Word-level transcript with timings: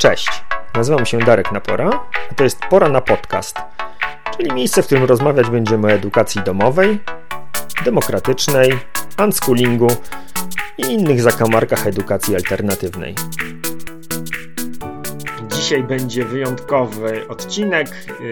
Cześć, 0.00 0.44
nazywam 0.74 1.06
się 1.06 1.18
Darek 1.18 1.52
Napora, 1.52 1.90
a 2.30 2.34
to 2.34 2.44
jest 2.44 2.60
Pora 2.70 2.88
na 2.88 3.00
Podcast, 3.00 3.58
czyli 4.36 4.52
miejsce, 4.52 4.82
w 4.82 4.86
którym 4.86 5.04
rozmawiać 5.04 5.50
będziemy 5.50 5.86
o 5.86 5.90
edukacji 5.90 6.42
domowej, 6.42 7.00
demokratycznej, 7.84 8.72
unschoolingu 9.24 9.86
i 10.78 10.82
innych 10.82 11.22
zakamarkach 11.22 11.86
edukacji 11.86 12.34
alternatywnej. 12.34 13.14
Dzisiaj 15.48 15.82
będzie 15.82 16.24
wyjątkowy 16.24 17.28
odcinek. 17.28 17.88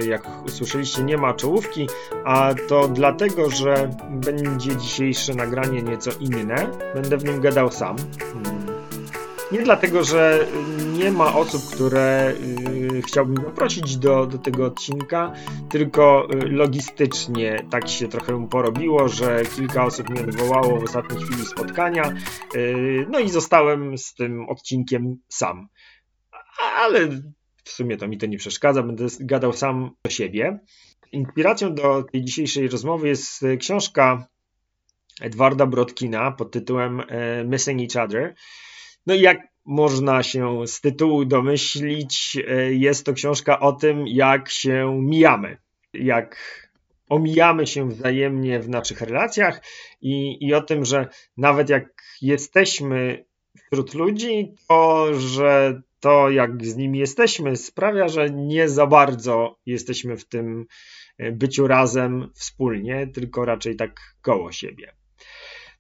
Jak 0.09 0.23
usłyszeliście, 0.45 1.03
nie 1.03 1.17
ma 1.17 1.35
czołówki, 1.35 1.89
a 2.25 2.55
to 2.69 2.89
dlatego, 2.89 3.51
że 3.51 3.91
będzie 4.11 4.77
dzisiejsze 4.77 5.35
nagranie 5.35 5.83
nieco 5.83 6.11
inne. 6.21 6.67
Będę 6.95 7.17
w 7.17 7.25
nim 7.25 7.41
gadał 7.41 7.71
sam. 7.71 7.97
Nie 9.53 9.63
dlatego, 9.63 10.05
że 10.05 10.47
nie 10.99 11.11
ma 11.11 11.35
osób, 11.35 11.75
które 11.75 12.35
y, 12.97 13.03
chciałbym 13.03 13.45
poprosić 13.45 13.97
do, 13.97 14.27
do 14.27 14.39
tego 14.39 14.67
odcinka, 14.67 15.33
tylko 15.71 16.29
y, 16.35 16.49
logistycznie 16.49 17.67
tak 17.71 17.89
się 17.89 18.09
trochę 18.09 18.49
porobiło, 18.49 19.09
że 19.09 19.43
kilka 19.57 19.85
osób 19.85 20.11
mnie 20.11 20.21
odwołało 20.21 20.81
w 20.81 20.85
ostatniej 20.85 21.21
chwili 21.21 21.47
spotkania, 21.47 22.15
y, 22.55 23.07
no 23.11 23.19
i 23.19 23.31
zostałem 23.31 23.99
z 23.99 24.15
tym 24.15 24.49
odcinkiem 24.49 25.17
sam. 25.29 25.69
Ale 26.77 27.09
w 27.65 27.71
sumie 27.71 27.97
to 27.97 28.09
mi 28.09 28.19
to 28.19 28.27
nie 28.27 28.39
przeszkadza, 28.39 28.83
będę 28.83 29.07
gadał 29.21 29.53
sam 29.53 29.91
do 30.05 30.11
siebie. 30.11 30.59
Inspiracją 31.13 31.75
do 31.75 32.05
tej 32.13 32.25
dzisiejszej 32.25 32.69
rozmowy 32.69 33.09
jest 33.09 33.45
książka 33.61 34.27
Edwarda 35.21 35.67
Brodkina 35.67 36.33
pod 36.33 36.51
tytułem 36.51 37.03
Missing 37.45 37.81
Each 37.81 38.05
Other. 38.05 38.35
No 39.09 39.15
i 39.15 39.21
jak 39.21 39.49
można 39.65 40.23
się 40.23 40.67
z 40.67 40.81
tytułu 40.81 41.25
domyślić, 41.25 42.37
e, 42.49 42.75
jest 42.75 43.07
to 43.07 43.13
książka 43.13 43.61
o 43.61 43.73
tym, 43.73 44.07
jak 44.07 44.51
się 44.51 44.99
mijamy, 45.03 45.57
jak 45.95 46.37
omijamy 47.09 47.67
się 47.67 47.89
wzajemnie 47.89 48.61
w 48.61 48.69
naszych 48.69 49.01
relacjach 49.01 49.63
i, 50.01 50.47
i 50.47 50.55
o 50.55 50.63
tym, 50.63 50.85
że 50.85 51.09
nawet 51.37 51.69
jak 51.69 52.03
jesteśmy 52.23 53.25
wśród 53.67 53.95
ludzi, 53.95 54.55
to 54.69 55.15
że 55.15 55.83
to, 56.01 56.31
jak 56.31 56.67
z 56.67 56.77
nimi 56.77 56.99
jesteśmy, 56.99 57.57
sprawia, 57.57 58.09
że 58.09 58.31
nie 58.31 58.69
za 58.69 58.87
bardzo 58.87 59.59
jesteśmy 59.67 60.17
w 60.17 60.29
tym 60.29 60.67
e, 61.19 61.33
byciu 61.33 61.67
razem 61.67 62.31
wspólnie, 62.35 63.07
tylko 63.07 63.45
raczej 63.45 63.77
tak 63.77 64.01
koło 64.23 64.53
siebie. 64.53 64.98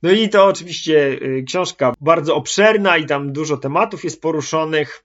No 0.03 0.11
i 0.11 0.29
to 0.29 0.47
oczywiście 0.47 1.19
y, 1.23 1.45
książka 1.47 1.95
bardzo 2.01 2.37
obszerna 2.37 2.97
i 2.97 3.07
tam 3.07 3.33
dużo 3.33 3.57
tematów 3.57 4.05
jest 4.05 4.23
poruszonych. 4.23 5.05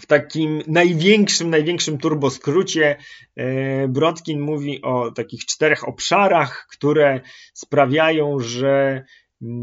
W 0.00 0.06
takim 0.06 0.62
największym, 0.66 1.50
największym 1.50 1.98
turboskrócie 1.98 2.96
y, 3.38 3.88
Brodkin 3.88 4.40
mówi 4.40 4.82
o 4.82 5.10
takich 5.10 5.44
czterech 5.44 5.88
obszarach, 5.88 6.66
które 6.70 7.20
sprawiają, 7.54 8.38
że 8.40 9.04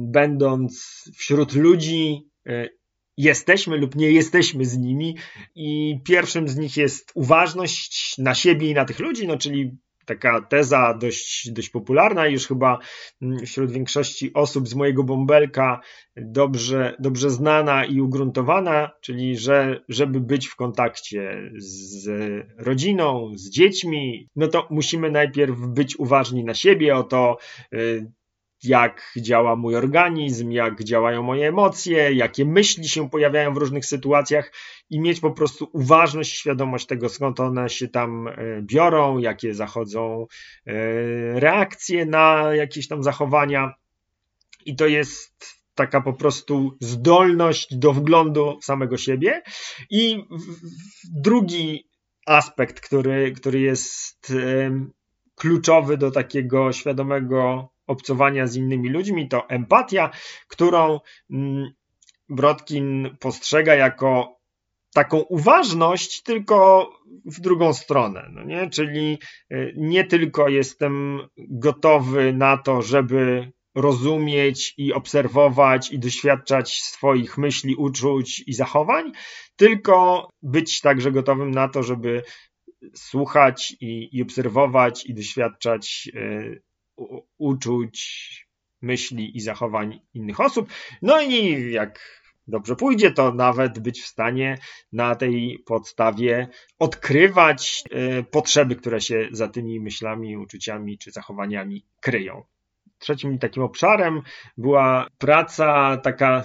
będąc 0.07 1.03
wśród 1.17 1.55
ludzi 1.55 2.29
y, 2.47 2.79
jesteśmy 3.17 3.77
lub 3.77 3.95
nie 3.95 4.11
jesteśmy 4.11 4.65
z 4.65 4.77
nimi 4.77 5.17
i 5.55 5.99
pierwszym 6.05 6.47
z 6.47 6.57
nich 6.57 6.77
jest 6.77 7.11
uważność 7.13 8.17
na 8.17 8.35
siebie 8.35 8.69
i 8.69 8.73
na 8.73 8.85
tych 8.85 8.99
ludzi, 8.99 9.27
no 9.27 9.37
czyli 9.37 9.77
taka 10.09 10.41
teza 10.41 10.93
dość, 10.93 11.52
dość 11.52 11.69
popularna 11.69 12.27
już 12.27 12.47
chyba 12.47 12.79
mm, 13.21 13.45
wśród 13.45 13.71
większości 13.71 14.33
osób 14.33 14.67
z 14.67 14.75
mojego 14.75 15.03
bąbelka 15.03 15.79
dobrze, 16.15 16.95
dobrze 16.99 17.29
znana 17.29 17.85
i 17.85 18.02
ugruntowana, 18.02 18.91
czyli 19.02 19.37
że 19.37 19.83
żeby 19.89 20.19
być 20.19 20.47
w 20.47 20.55
kontakcie 20.55 21.52
z 21.57 22.09
rodziną, 22.57 23.31
z 23.35 23.49
dziećmi, 23.49 24.27
no 24.35 24.47
to 24.47 24.67
musimy 24.69 25.11
najpierw 25.11 25.55
być 25.59 25.99
uważni 25.99 26.43
na 26.43 26.53
siebie, 26.53 26.95
o 26.95 27.03
to 27.03 27.37
y, 27.73 28.11
jak 28.64 29.14
działa 29.17 29.55
mój 29.55 29.75
organizm, 29.75 30.52
jak 30.52 30.83
działają 30.83 31.23
moje 31.23 31.47
emocje, 31.47 32.14
jakie 32.14 32.45
myśli 32.45 32.87
się 32.87 33.09
pojawiają 33.09 33.53
w 33.53 33.58
różnych 33.58 33.86
sytuacjach 33.86 34.52
i 34.89 34.99
mieć 34.99 35.20
po 35.20 35.31
prostu 35.31 35.70
uważność, 35.73 36.37
świadomość 36.37 36.86
tego, 36.86 37.09
skąd 37.09 37.39
one 37.39 37.70
się 37.70 37.87
tam 37.87 38.27
e, 38.27 38.33
biorą, 38.61 39.17
jakie 39.17 39.53
zachodzą 39.53 40.25
e, 40.65 40.73
reakcje 41.39 42.05
na 42.05 42.55
jakieś 42.55 42.87
tam 42.87 43.03
zachowania. 43.03 43.73
I 44.65 44.76
to 44.76 44.87
jest 44.87 45.59
taka 45.76 46.02
po 46.02 46.14
prostu 46.14 46.77
zdolność 46.81 47.76
do 47.76 47.93
wglądu 47.93 48.59
w 48.61 48.65
samego 48.65 48.97
siebie. 48.97 49.41
I 49.89 50.23
drugi 51.14 51.89
aspekt, 52.26 52.80
który, 52.80 53.31
który 53.31 53.59
jest 53.59 54.33
kluczowy 55.36 55.97
do 55.97 56.11
takiego 56.11 56.71
świadomego 56.71 57.70
obcowania 57.89 58.48
z 58.48 58.55
innymi 58.55 58.89
ludźmi, 58.89 59.27
to 59.27 59.50
empatia, 59.50 60.10
którą 60.48 61.00
mm, 61.32 61.72
Brodkin 62.30 63.17
postrzega 63.20 63.76
jako 63.76 64.39
taką 64.94 65.17
uważność, 65.20 66.23
tylko 66.23 66.89
w 67.26 67.39
drugą 67.39 67.73
stronę. 67.73 68.30
No 68.32 68.44
nie? 68.44 68.70
Czyli 68.70 69.17
y, 69.52 69.73
nie 69.77 70.04
tylko 70.04 70.50
jestem 70.50 71.20
gotowy 71.38 72.33
na 72.33 72.58
to, 72.58 72.82
żeby 72.82 73.52
rozumieć 73.76 74.73
i 74.77 74.94
obserwować 74.94 75.92
i 75.92 76.00
doświadczać 76.00 76.82
swoich 76.82 77.38
myśli, 77.38 77.76
uczuć 77.76 78.44
i 78.48 78.54
zachowań, 78.54 79.11
tylko 79.56 80.30
być 80.42 80.82
także 80.82 81.11
gotowym 81.11 81.52
na 81.52 81.67
to, 81.67 81.83
żeby 81.83 82.23
słuchać 82.95 83.76
i, 83.82 84.17
i 84.17 84.21
obserwować 84.21 85.06
i 85.06 85.14
doświadczać 85.14 86.10
y, 86.16 86.61
uczuć, 87.37 88.48
myśli 88.82 89.37
i 89.37 89.42
zachowań 89.42 89.99
innych 90.14 90.39
osób. 90.39 90.70
No 91.02 91.21
i 91.21 91.71
jak 91.71 92.20
dobrze 92.48 92.76
pójdzie, 92.76 93.11
to 93.11 93.33
nawet 93.33 93.80
być 93.80 94.02
w 94.02 94.08
stanie 94.08 94.58
na 94.93 95.15
tej 95.15 95.64
podstawie 95.65 96.48
odkrywać 96.80 97.83
e, 97.92 98.23
potrzeby, 98.23 98.76
które 98.76 99.02
się 99.02 99.27
za 99.32 99.48
tymi 99.48 99.80
myślami, 99.80 100.38
uczuciami 100.38 100.98
czy 100.98 101.11
zachowaniami 101.11 101.86
kryją. 101.99 102.43
Trzecim 102.99 103.39
takim 103.39 103.64
obszarem 103.64 104.21
była 104.58 105.08
praca 105.17 105.98
taka 105.98 106.43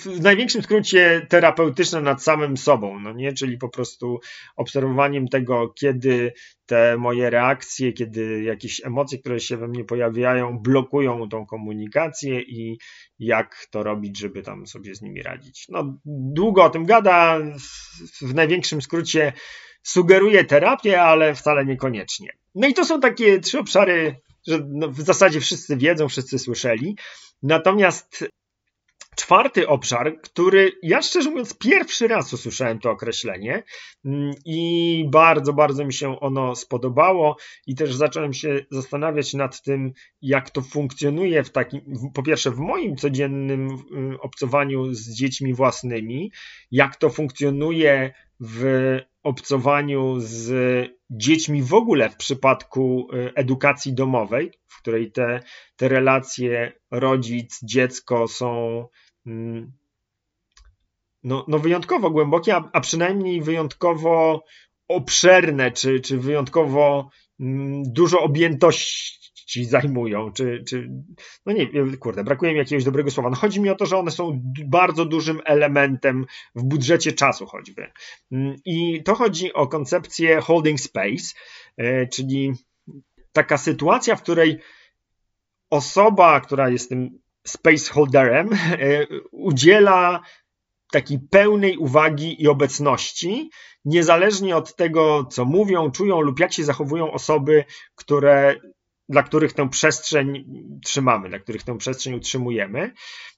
w 0.00 0.20
największym 0.20 0.62
skrócie 0.62 1.26
terapeutyczna 1.28 2.00
nad 2.00 2.22
samym 2.22 2.56
sobą, 2.56 3.00
no 3.00 3.12
nie? 3.12 3.32
czyli 3.32 3.58
po 3.58 3.68
prostu 3.68 4.20
obserwowaniem 4.56 5.28
tego, 5.28 5.68
kiedy 5.68 6.32
te 6.66 6.96
moje 6.96 7.30
reakcje, 7.30 7.92
kiedy 7.92 8.42
jakieś 8.42 8.86
emocje, 8.86 9.18
które 9.18 9.40
się 9.40 9.56
we 9.56 9.68
mnie 9.68 9.84
pojawiają, 9.84 10.58
blokują 10.58 11.28
tą 11.28 11.46
komunikację 11.46 12.40
i 12.40 12.78
jak 13.18 13.66
to 13.70 13.82
robić, 13.82 14.18
żeby 14.18 14.42
tam 14.42 14.66
sobie 14.66 14.94
z 14.94 15.02
nimi 15.02 15.22
radzić. 15.22 15.66
No, 15.68 15.98
długo 16.04 16.64
o 16.64 16.70
tym 16.70 16.84
gada, 16.84 17.38
w 18.20 18.34
największym 18.34 18.82
skrócie 18.82 19.32
sugeruje 19.82 20.44
terapię, 20.44 21.02
ale 21.02 21.34
wcale 21.34 21.66
niekoniecznie. 21.66 22.28
No 22.54 22.68
i 22.68 22.74
to 22.74 22.84
są 22.84 23.00
takie 23.00 23.40
trzy 23.40 23.58
obszary 23.58 24.16
że 24.46 24.66
no 24.68 24.88
w 24.88 25.00
zasadzie 25.00 25.40
wszyscy 25.40 25.76
wiedzą, 25.76 26.08
wszyscy 26.08 26.38
słyszeli. 26.38 26.96
Natomiast 27.42 28.24
czwarty 29.16 29.68
obszar, 29.68 30.20
który 30.22 30.72
ja 30.82 31.02
szczerze 31.02 31.30
mówiąc 31.30 31.58
pierwszy 31.58 32.08
raz 32.08 32.32
usłyszałem 32.32 32.78
to 32.78 32.90
określenie 32.90 33.62
mm, 34.04 34.34
i 34.44 35.04
bardzo, 35.10 35.52
bardzo 35.52 35.84
mi 35.84 35.92
się 35.92 36.20
ono 36.20 36.56
spodobało 36.56 37.36
i 37.66 37.74
też 37.74 37.94
zacząłem 37.94 38.32
się 38.32 38.66
zastanawiać 38.70 39.34
nad 39.34 39.62
tym, 39.62 39.92
jak 40.22 40.50
to 40.50 40.62
funkcjonuje 40.62 41.44
w 41.44 41.50
takim, 41.50 41.80
po 42.14 42.22
pierwsze 42.22 42.50
w 42.50 42.58
moim 42.58 42.96
codziennym 42.96 43.68
mm, 43.92 44.16
obcowaniu 44.20 44.94
z 44.94 45.10
dziećmi 45.10 45.54
własnymi, 45.54 46.32
jak 46.70 46.96
to 46.96 47.10
funkcjonuje 47.10 48.14
w 48.40 48.98
obcowaniu 49.22 50.14
z 50.18 50.52
dziećmi 51.10 51.62
w 51.62 51.74
ogóle 51.74 52.10
w 52.10 52.16
przypadku 52.16 53.08
y, 53.14 53.34
edukacji 53.34 53.92
domowej, 53.92 54.52
w 54.66 54.78
której 54.78 55.12
te, 55.12 55.40
te 55.76 55.88
relacje 55.88 56.72
rodzic, 56.90 57.60
dziecko 57.62 58.28
są 58.28 58.84
mm, 59.26 59.72
no, 61.24 61.44
no 61.48 61.58
wyjątkowo 61.58 62.10
głębokie, 62.10 62.56
a, 62.56 62.70
a 62.72 62.80
przynajmniej 62.80 63.42
wyjątkowo 63.42 64.44
obszerne, 64.88 65.72
czy, 65.72 66.00
czy 66.00 66.18
wyjątkowo 66.18 67.10
mm, 67.40 67.82
dużo 67.92 68.20
objętości 68.20 69.25
ci 69.46 69.64
zajmują, 69.64 70.32
czy, 70.32 70.64
czy 70.68 70.90
no 71.46 71.52
nie, 71.52 71.96
kurde, 71.96 72.24
brakuje 72.24 72.52
mi 72.52 72.58
jakiegoś 72.58 72.84
dobrego 72.84 73.10
słowa. 73.10 73.30
No 73.30 73.36
chodzi 73.36 73.60
mi 73.60 73.70
o 73.70 73.74
to, 73.74 73.86
że 73.86 73.98
one 73.98 74.10
są 74.10 74.40
bardzo 74.66 75.04
dużym 75.04 75.40
elementem 75.44 76.26
w 76.54 76.62
budżecie 76.62 77.12
czasu 77.12 77.46
choćby. 77.46 77.90
Mm, 78.32 78.56
I 78.64 79.02
to 79.02 79.14
chodzi 79.14 79.52
o 79.52 79.66
koncepcję 79.66 80.40
holding 80.40 80.80
space, 80.80 81.34
e, 81.76 82.06
czyli 82.06 82.52
taka 83.32 83.58
sytuacja, 83.58 84.16
w 84.16 84.22
której 84.22 84.58
osoba, 85.70 86.40
która 86.40 86.68
jest 86.68 86.88
tym 86.88 87.18
spaceholderem, 87.46 88.52
e, 88.52 89.06
udziela 89.30 90.20
takiej 90.92 91.18
pełnej 91.30 91.76
uwagi 91.76 92.42
i 92.42 92.48
obecności, 92.48 93.50
niezależnie 93.84 94.56
od 94.56 94.76
tego, 94.76 95.24
co 95.24 95.44
mówią, 95.44 95.90
czują 95.90 96.20
lub 96.20 96.40
jak 96.40 96.52
się 96.52 96.64
zachowują 96.64 97.12
osoby, 97.12 97.64
które 97.94 98.54
dla 99.08 99.22
których 99.22 99.52
tę 99.52 99.68
przestrzeń 99.68 100.44
trzymamy, 100.84 101.28
dla 101.28 101.38
których 101.38 101.62
tę 101.62 101.78
przestrzeń 101.78 102.14
utrzymujemy 102.14 102.92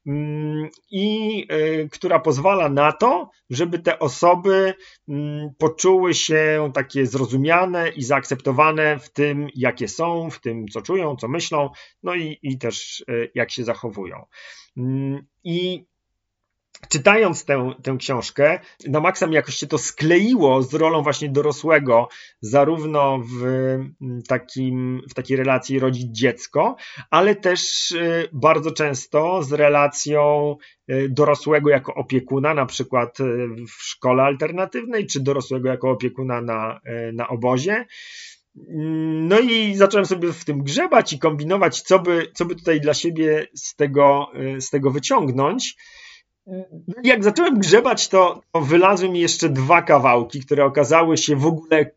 mm, 0.06 0.69
i 0.91 1.47
y, 1.53 1.88
która 1.93 2.20
pozwala 2.20 2.69
na 2.69 2.93
to, 2.93 3.31
żeby 3.50 3.79
te 3.79 3.99
osoby 3.99 4.75
mm, 5.09 5.50
poczuły 5.59 6.15
się 6.15 6.70
takie 6.75 7.06
zrozumiane 7.06 7.88
i 7.88 8.03
zaakceptowane 8.03 8.99
w 8.99 9.11
tym, 9.11 9.49
jakie 9.55 9.88
są, 9.88 10.31
w 10.31 10.41
tym, 10.41 10.69
co 10.69 10.82
czują, 10.82 11.17
co 11.17 11.29
myślą, 11.29 11.70
no 12.03 12.15
i, 12.15 12.38
i 12.43 12.59
też 12.59 13.05
y, 13.11 13.31
jak 13.35 13.50
się 13.50 13.65
zachowują. 13.65 14.26
Mm, 14.76 15.26
I 15.44 15.87
czytając 16.88 17.44
tę, 17.44 17.72
tę 17.82 17.96
książkę, 17.98 18.60
na 18.88 19.00
maksa 19.00 19.26
mi 19.26 19.34
jakoś 19.34 19.54
się 19.54 19.66
to 19.66 19.78
skleiło 19.78 20.62
z 20.62 20.75
rolą 20.75 21.02
właśnie 21.02 21.28
dorosłego, 21.28 22.08
zarówno 22.40 23.19
w, 23.19 23.44
mm, 23.44 24.22
takim, 24.28 25.02
w 25.10 25.14
takiej 25.14 25.36
relacji 25.36 25.78
rodzic-dziecko, 25.78 26.76
ale 27.10 27.36
też 27.36 27.90
y, 27.90 28.28
bardzo 28.32 28.70
często 28.70 29.42
z 29.42 29.52
relacją 29.52 30.56
y, 30.90 31.08
dorosłego 31.10 31.70
jako 31.70 31.94
opiekuna, 31.94 32.54
na 32.54 32.66
przykład 32.66 33.20
y, 33.20 33.48
w 33.78 33.82
szkole 33.82 34.22
alternatywnej, 34.22 35.06
czy 35.06 35.20
dorosłego 35.20 35.69
jako 35.69 35.90
opiekuna 35.90 36.40
na, 36.40 36.81
na 37.12 37.28
obozie. 37.28 37.84
No 39.28 39.38
i 39.38 39.74
zacząłem 39.74 40.06
sobie 40.06 40.32
w 40.32 40.44
tym 40.44 40.62
grzebać 40.62 41.12
i 41.12 41.19
kombinować, 41.19 41.82
co 41.82 41.98
by, 41.98 42.31
co 42.34 42.44
by 42.44 42.56
tutaj 42.56 42.81
dla 42.81 42.94
siebie 42.94 43.46
z 43.54 43.76
tego, 43.76 44.26
z 44.58 44.70
tego 44.70 44.90
wyciągnąć. 44.90 45.76
Jak 47.04 47.24
zacząłem 47.24 47.58
grzebać, 47.58 48.08
to, 48.08 48.42
wylazły 48.54 49.08
mi 49.08 49.20
jeszcze 49.20 49.48
dwa 49.48 49.82
kawałki, 49.82 50.40
które 50.40 50.64
okazały 50.64 51.16
się 51.16 51.36
w 51.36 51.46
ogóle 51.46 51.90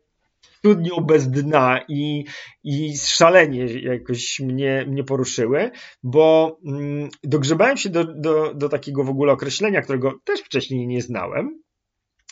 studnią 0.58 0.96
bez 0.96 1.30
dna 1.30 1.80
i, 1.88 2.24
i 2.64 2.98
szalenie 2.98 3.64
jakoś 3.64 4.40
mnie, 4.40 4.84
mnie 4.88 5.04
poruszyły, 5.04 5.70
bo 6.02 6.58
mm, 6.66 7.08
dogrzebałem 7.24 7.76
się 7.76 7.90
do, 7.90 8.04
do, 8.04 8.54
do 8.54 8.68
takiego 8.68 9.04
w 9.04 9.10
ogóle 9.10 9.32
określenia, 9.32 9.82
którego 9.82 10.18
też 10.24 10.40
wcześniej 10.40 10.86
nie 10.86 11.02
znałem, 11.02 11.62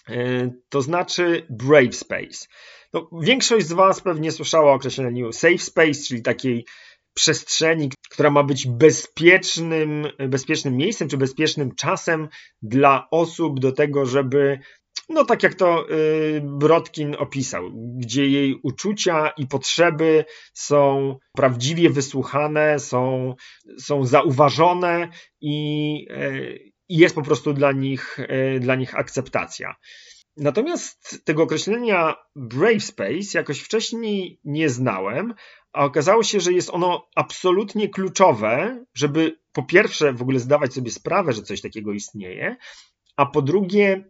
e, 0.09 0.51
to 0.69 0.83
znaczy 0.83 1.47
brave 1.51 1.95
space. 1.95 2.47
No, 2.93 3.11
większość 3.23 3.67
z 3.67 3.73
Was 3.73 4.01
pewnie 4.01 4.33
słyszała 4.33 4.73
o 4.73 4.75
określeniu 4.75 5.33
safe 5.33 5.59
space, 5.59 6.03
czyli 6.09 6.23
takiej 6.23 6.65
przestrzeni, 7.15 7.91
która 8.21 8.31
ma 8.31 8.43
być 8.43 8.67
bezpiecznym, 8.67 10.07
bezpiecznym 10.29 10.77
miejscem 10.77 11.09
czy 11.09 11.17
bezpiecznym 11.17 11.75
czasem 11.75 12.29
dla 12.63 13.09
osób 13.11 13.61
do 13.61 13.73
tego, 13.73 14.07
żeby 14.07 14.59
no 15.09 15.25
tak 15.25 15.43
jak 15.43 15.55
to 15.55 15.91
y, 15.91 16.43
Brodkin 16.45 17.17
opisał, 17.19 17.71
gdzie 17.75 18.27
jej 18.27 18.61
uczucia 18.63 19.33
i 19.37 19.47
potrzeby 19.47 20.25
są 20.55 21.17
prawdziwie 21.37 21.91
wysłuchane, 21.91 22.79
są, 22.79 23.35
są 23.79 24.05
zauważone 24.05 25.09
i, 25.41 26.07
y, 26.11 26.73
i 26.89 26.97
jest 26.97 27.15
po 27.15 27.23
prostu 27.23 27.53
dla 27.53 27.73
nich, 27.73 28.19
y, 28.19 28.61
dla 28.61 28.75
nich 28.75 28.99
akceptacja. 28.99 29.75
Natomiast 30.37 31.25
tego 31.25 31.43
określenia 31.43 32.15
Brave 32.37 32.85
Space 32.85 33.39
jakoś 33.39 33.61
wcześniej 33.61 34.41
nie 34.45 34.69
znałem, 34.69 35.35
a 35.73 35.85
okazało 35.85 36.23
się, 36.23 36.41
że 36.41 36.53
jest 36.53 36.71
ono 36.71 37.09
absolutnie 37.17 37.89
kluczowe, 37.89 38.85
żeby 38.95 39.41
po 39.53 39.63
pierwsze 39.63 40.13
w 40.13 40.23
ogóle 40.23 40.39
zdawać 40.39 40.75
sobie 40.75 40.91
sprawę, 40.91 41.33
że 41.33 41.43
coś 41.43 41.61
takiego 41.61 41.93
istnieje, 41.93 42.57
a 43.17 43.27
po 43.27 43.43
drugie 43.43 44.05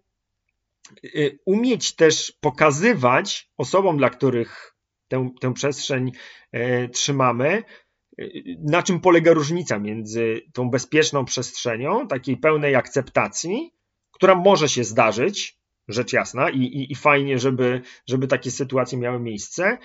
y, 1.04 1.38
umieć 1.46 1.96
też 1.96 2.32
pokazywać 2.40 3.50
osobom, 3.56 3.96
dla 3.96 4.10
których 4.10 4.76
tę, 5.08 5.30
tę 5.40 5.54
przestrzeń 5.54 6.12
y, 6.56 6.88
trzymamy, 6.92 7.62
y, 8.20 8.42
na 8.58 8.82
czym 8.82 9.00
polega 9.00 9.32
różnica 9.32 9.78
między 9.78 10.40
tą 10.52 10.70
bezpieczną 10.70 11.24
przestrzenią, 11.24 12.08
takiej 12.08 12.36
pełnej 12.36 12.74
akceptacji, 12.74 13.72
która 14.10 14.34
może 14.34 14.68
się 14.68 14.84
zdarzyć, 14.84 15.59
rzecz 15.92 16.12
jasna, 16.12 16.50
i, 16.50 16.58
i, 16.58 16.92
i 16.92 16.94
fajnie, 16.94 17.38
żeby, 17.38 17.80
żeby 18.06 18.26
takie 18.26 18.50
sytuacje 18.50 18.98
miały 18.98 19.20
miejsce, 19.20 19.78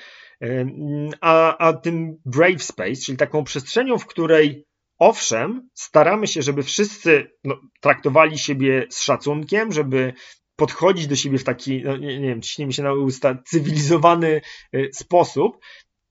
a, 1.22 1.58
a 1.58 1.74
tym 1.74 2.18
brave 2.26 2.64
space, 2.64 2.96
czyli 2.96 3.18
taką 3.18 3.44
przestrzenią, 3.44 3.98
w 3.98 4.06
której 4.06 4.66
owszem, 5.00 5.70
staramy 5.74 6.28
się, 6.28 6.42
żeby 6.42 6.64
wszyscy 6.64 7.32
no, 7.44 7.60
traktowali 7.82 8.38
siebie 8.38 8.88
z 8.90 9.02
szacunkiem, 9.02 9.72
żeby 9.72 10.14
podchodzić 10.56 11.08
do 11.08 11.16
siebie 11.16 11.38
w 11.38 11.44
taki, 11.44 11.84
no, 11.84 11.98
nie, 11.98 12.20
nie 12.20 12.28
wiem, 12.28 12.42
ciśnie 12.42 12.72
się 12.72 12.84
na 12.84 12.94
usta, 12.94 13.38
cywilizowany 13.46 14.42
y, 14.76 14.90
sposób, 14.94 15.58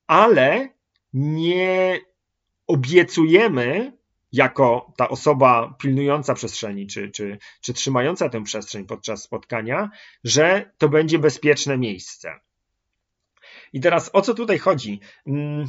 ale 0.07 0.69
nie 1.13 1.99
obiecujemy 2.67 3.97
jako 4.35 4.93
ta 4.97 5.09
osoba 5.09 5.75
pilnująca 5.79 6.33
przestrzeni, 6.33 6.87
czy, 6.87 7.11
czy, 7.11 7.37
czy 7.61 7.73
trzymająca 7.73 8.29
tę 8.29 8.43
przestrzeń 8.43 8.85
podczas 8.85 9.23
spotkania, 9.23 9.89
że 10.23 10.71
to 10.77 10.89
będzie 10.89 11.19
bezpieczne 11.19 11.77
miejsce. 11.77 12.39
I 13.73 13.79
teraz 13.79 14.09
o 14.13 14.21
co 14.21 14.33
tutaj 14.33 14.59
chodzi? 14.59 14.99
Mm, 15.27 15.67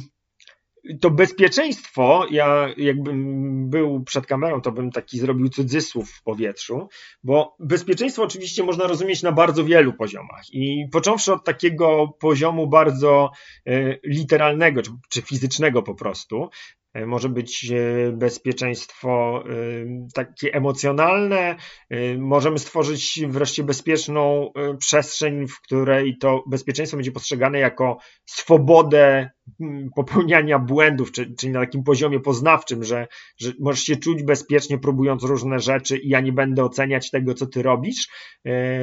to 1.01 1.09
bezpieczeństwo, 1.11 2.25
ja 2.31 2.69
jakbym 2.77 3.69
był 3.69 4.03
przed 4.03 4.25
kamerą, 4.25 4.61
to 4.61 4.71
bym 4.71 4.91
taki 4.91 5.19
zrobił 5.19 5.49
cudzysłów 5.49 6.11
w 6.11 6.23
powietrzu, 6.23 6.89
bo 7.23 7.55
bezpieczeństwo 7.59 8.23
oczywiście 8.23 8.63
można 8.63 8.87
rozumieć 8.87 9.23
na 9.23 9.31
bardzo 9.31 9.63
wielu 9.63 9.93
poziomach 9.93 10.43
i 10.53 10.87
począwszy 10.91 11.33
od 11.33 11.45
takiego 11.45 12.07
poziomu 12.19 12.67
bardzo 12.67 13.31
e, 13.65 13.97
literalnego 14.03 14.81
czy, 14.81 14.91
czy 15.09 15.21
fizycznego 15.21 15.83
po 15.83 15.95
prostu, 15.95 16.49
może 17.05 17.29
być 17.29 17.71
e, 17.71 18.11
bezpieczeństwo 18.11 19.43
e, 19.45 19.53
takie 20.13 20.53
emocjonalne. 20.53 21.55
Możemy 22.17 22.59
stworzyć 22.59 23.19
wreszcie 23.27 23.63
bezpieczną 23.63 24.51
przestrzeń, 24.79 25.47
w 25.47 25.61
której 25.61 26.17
to 26.17 26.43
bezpieczeństwo 26.47 26.97
będzie 26.97 27.11
postrzegane 27.11 27.59
jako 27.59 27.97
swobodę 28.25 29.29
popełniania 29.95 30.59
błędów, 30.59 31.11
czyli 31.11 31.53
na 31.53 31.59
takim 31.59 31.83
poziomie 31.83 32.19
poznawczym, 32.19 32.83
że, 32.83 33.07
że 33.37 33.51
możesz 33.59 33.83
się 33.83 33.95
czuć 33.95 34.23
bezpiecznie 34.23 34.77
próbując 34.77 35.23
różne 35.23 35.59
rzeczy 35.59 35.97
i 35.97 36.09
ja 36.09 36.19
nie 36.19 36.31
będę 36.31 36.63
oceniać 36.63 37.11
tego, 37.11 37.33
co 37.33 37.45
ty 37.45 37.63
robisz, 37.63 38.07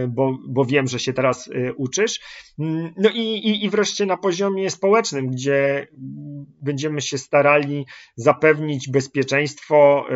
bo, 0.08 0.38
bo 0.48 0.64
wiem, 0.64 0.86
że 0.86 0.98
się 0.98 1.12
teraz 1.12 1.50
uczysz. 1.76 2.20
Mm, 2.58 2.94
no 2.96 3.10
i, 3.10 3.20
i, 3.20 3.64
i 3.64 3.70
wreszcie 3.70 4.06
na 4.06 4.16
poziomie 4.16 4.70
społecznym, 4.70 5.30
gdzie 5.30 5.88
będziemy 6.62 7.00
się 7.00 7.18
starali 7.18 7.86
zapewnić 8.16 8.90
bezpieczeństwo 8.90 10.06
e, 10.08 10.12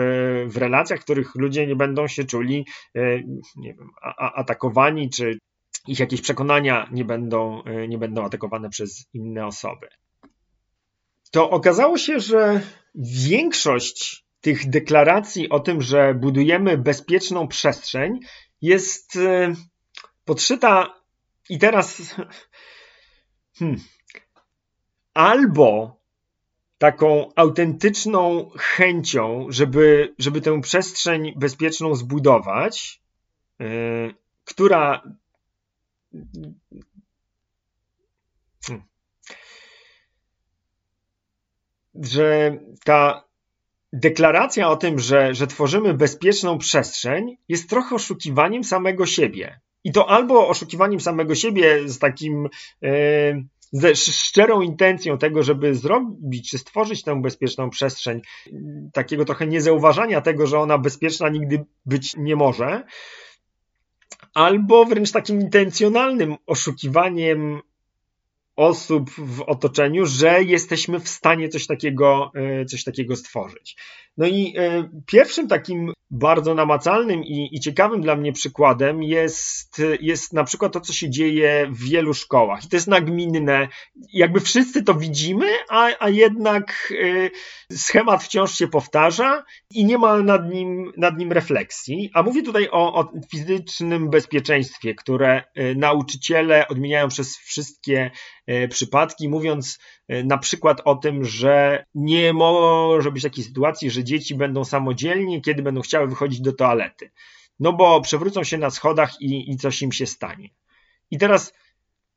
w 0.46 0.56
relacjach, 0.56 1.00
w 1.00 1.04
których 1.04 1.34
ludzie 1.34 1.66
nie 1.66 1.76
będą 1.76 2.08
się 2.08 2.24
czuli 2.24 2.66
e, 2.94 3.22
nie 3.56 3.74
wiem, 3.74 3.90
atakowani, 4.18 5.10
czy 5.10 5.38
ich 5.86 5.98
jakieś 5.98 6.20
przekonania 6.20 6.88
nie 6.92 7.04
będą, 7.04 7.62
e, 7.64 7.88
nie 7.88 7.98
będą 7.98 8.24
atakowane 8.24 8.70
przez 8.70 9.06
inne 9.12 9.46
osoby. 9.46 9.88
To 11.30 11.50
okazało 11.50 11.98
się, 11.98 12.20
że 12.20 12.60
większość 13.28 14.24
tych 14.40 14.70
deklaracji 14.70 15.48
o 15.48 15.60
tym, 15.60 15.82
że 15.82 16.14
budujemy 16.14 16.78
bezpieczną 16.78 17.48
przestrzeń, 17.48 18.20
jest 18.60 19.18
podszyta 20.24 20.94
i 21.48 21.58
teraz 21.58 22.14
hmm, 23.58 23.80
albo 25.14 25.97
taką 26.78 27.32
autentyczną 27.36 28.50
chęcią, 28.56 29.46
żeby, 29.48 30.14
żeby 30.18 30.40
tę 30.40 30.60
przestrzeń 30.60 31.32
bezpieczną 31.36 31.94
zbudować, 31.94 33.00
yy, 33.58 34.14
która 34.44 35.02
hmm, 38.66 38.84
że 41.94 42.58
ta 42.84 43.24
deklaracja 43.92 44.68
o 44.68 44.76
tym, 44.76 44.98
że, 44.98 45.34
że 45.34 45.46
tworzymy 45.46 45.94
bezpieczną 45.94 46.58
przestrzeń, 46.58 47.36
jest 47.48 47.70
trochę 47.70 47.94
oszukiwaniem 47.94 48.64
samego 48.64 49.06
siebie. 49.06 49.60
I 49.84 49.92
to 49.92 50.10
albo 50.10 50.48
oszukiwaniem 50.48 51.00
samego 51.00 51.34
siebie 51.34 51.88
z 51.88 51.98
takim. 51.98 52.48
Yy, 52.82 53.44
ze 53.72 53.96
szczerą 53.96 54.60
intencją 54.60 55.18
tego, 55.18 55.42
żeby 55.42 55.74
zrobić 55.74 56.50
czy 56.50 56.58
stworzyć 56.58 57.02
tę 57.02 57.22
bezpieczną 57.22 57.70
przestrzeń, 57.70 58.20
takiego 58.92 59.24
trochę 59.24 59.46
niezauważania 59.46 60.20
tego, 60.20 60.46
że 60.46 60.58
ona 60.58 60.78
bezpieczna 60.78 61.28
nigdy 61.28 61.64
być 61.86 62.16
nie 62.16 62.36
może, 62.36 62.84
albo 64.34 64.84
wręcz 64.84 65.12
takim 65.12 65.40
intencjonalnym 65.40 66.36
oszukiwaniem 66.46 67.60
osób 68.56 69.10
w 69.10 69.42
otoczeniu, 69.42 70.06
że 70.06 70.42
jesteśmy 70.42 71.00
w 71.00 71.08
stanie 71.08 71.48
coś 71.48 71.66
takiego, 71.66 72.32
e, 72.34 72.64
coś 72.64 72.84
takiego 72.84 73.16
stworzyć. 73.16 73.76
No 74.16 74.26
i 74.26 74.54
e, 74.56 74.88
pierwszym 75.06 75.48
takim 75.48 75.92
bardzo 76.10 76.54
namacalnym 76.54 77.24
i, 77.24 77.48
i, 77.52 77.60
ciekawym 77.60 78.00
dla 78.00 78.16
mnie 78.16 78.32
przykładem 78.32 79.02
jest, 79.02 79.82
jest 80.00 80.32
na 80.32 80.44
przykład 80.44 80.72
to, 80.72 80.80
co 80.80 80.92
się 80.92 81.10
dzieje 81.10 81.68
w 81.70 81.88
wielu 81.88 82.14
szkołach. 82.14 82.64
I 82.64 82.68
to 82.68 82.76
jest 82.76 82.88
nagminne. 82.88 83.68
Jakby 84.12 84.40
wszyscy 84.40 84.84
to 84.84 84.94
widzimy, 84.94 85.46
a, 85.68 85.88
a 85.98 86.08
jednak 86.08 86.88
y, 86.90 87.30
schemat 87.72 88.24
wciąż 88.24 88.58
się 88.58 88.68
powtarza 88.68 89.44
i 89.70 89.84
nie 89.84 89.98
ma 89.98 90.22
nad 90.22 90.50
nim, 90.50 90.92
nad 90.96 91.18
nim 91.18 91.32
refleksji. 91.32 92.10
A 92.14 92.22
mówię 92.22 92.42
tutaj 92.42 92.68
o, 92.70 92.94
o 92.94 93.12
fizycznym 93.30 94.10
bezpieczeństwie, 94.10 94.94
które 94.94 95.42
y, 95.58 95.74
nauczyciele 95.76 96.68
odmieniają 96.68 97.08
przez 97.08 97.36
wszystkie 97.36 98.10
y, 98.50 98.68
przypadki, 98.68 99.28
mówiąc 99.28 99.78
na 100.08 100.38
przykład 100.38 100.80
o 100.84 100.94
tym, 100.94 101.24
że 101.24 101.84
nie 101.94 102.32
może 102.32 103.12
być 103.12 103.22
takiej 103.22 103.44
sytuacji, 103.44 103.90
że 103.90 104.04
dzieci 104.04 104.34
będą 104.34 104.64
samodzielnie, 104.64 105.40
kiedy 105.40 105.62
będą 105.62 105.80
chciały 105.80 106.08
wychodzić 106.08 106.40
do 106.40 106.52
toalety. 106.52 107.10
No 107.60 107.72
bo 107.72 108.00
przewrócą 108.00 108.44
się 108.44 108.58
na 108.58 108.70
schodach 108.70 109.20
i, 109.20 109.50
i 109.50 109.56
coś 109.56 109.82
im 109.82 109.92
się 109.92 110.06
stanie. 110.06 110.50
I 111.10 111.18
teraz 111.18 111.52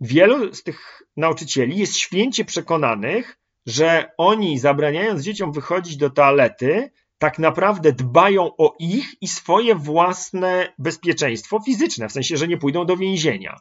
wielu 0.01 0.53
z 0.53 0.63
tych 0.63 1.01
nauczycieli 1.17 1.77
jest 1.77 1.97
święcie 1.97 2.45
przekonanych, 2.45 3.37
że 3.65 4.11
oni 4.17 4.59
zabraniając 4.59 5.23
dzieciom 5.23 5.51
wychodzić 5.51 5.97
do 5.97 6.09
toalety, 6.09 6.91
tak 7.17 7.39
naprawdę 7.39 7.93
dbają 7.93 8.57
o 8.57 8.75
ich 8.79 9.21
i 9.21 9.27
swoje 9.27 9.75
własne 9.75 10.73
bezpieczeństwo 10.77 11.59
fizyczne, 11.59 12.09
w 12.09 12.11
sensie, 12.11 12.37
że 12.37 12.47
nie 12.47 12.57
pójdą 12.57 12.85
do 12.85 12.97
więzienia. 12.97 13.59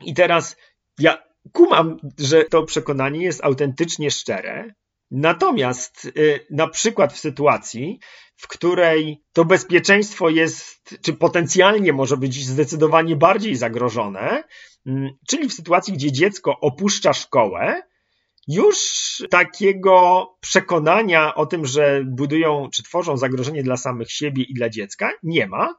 I 0.00 0.14
teraz 0.14 0.56
ja 0.98 1.31
kumam, 1.52 1.96
że 2.18 2.44
to 2.44 2.62
przekonanie 2.62 3.22
jest 3.24 3.44
autentycznie 3.44 4.10
szczere, 4.10 4.74
Natomiast 5.12 6.04
y, 6.04 6.46
na 6.50 6.68
przykład 6.68 7.12
w 7.12 7.18
sytuacji, 7.18 8.00
w 8.36 8.48
której 8.48 9.22
to 9.32 9.44
bezpieczeństwo 9.44 10.28
jest, 10.28 10.96
czy 11.02 11.12
potencjalnie 11.12 11.92
może 11.92 12.16
być 12.16 12.46
zdecydowanie 12.46 13.16
bardziej 13.16 13.56
zagrożone, 13.56 14.44
mm, 14.86 15.10
czyli 15.28 15.48
w 15.48 15.52
sytuacji, 15.52 15.92
gdzie 15.92 16.12
dziecko 16.12 16.60
opuszcza 16.60 17.12
szkołę, 17.12 17.82
już 18.48 18.78
takiego 19.30 20.26
przekonania 20.40 21.34
o 21.34 21.46
tym, 21.46 21.66
że 21.66 22.04
budują 22.06 22.68
czy 22.72 22.82
tworzą 22.82 23.16
zagrożenie 23.16 23.62
dla 23.62 23.76
samych 23.76 24.10
siebie 24.10 24.42
i 24.42 24.54
dla 24.54 24.68
dziecka, 24.68 25.10
nie 25.22 25.46
ma. 25.46 25.74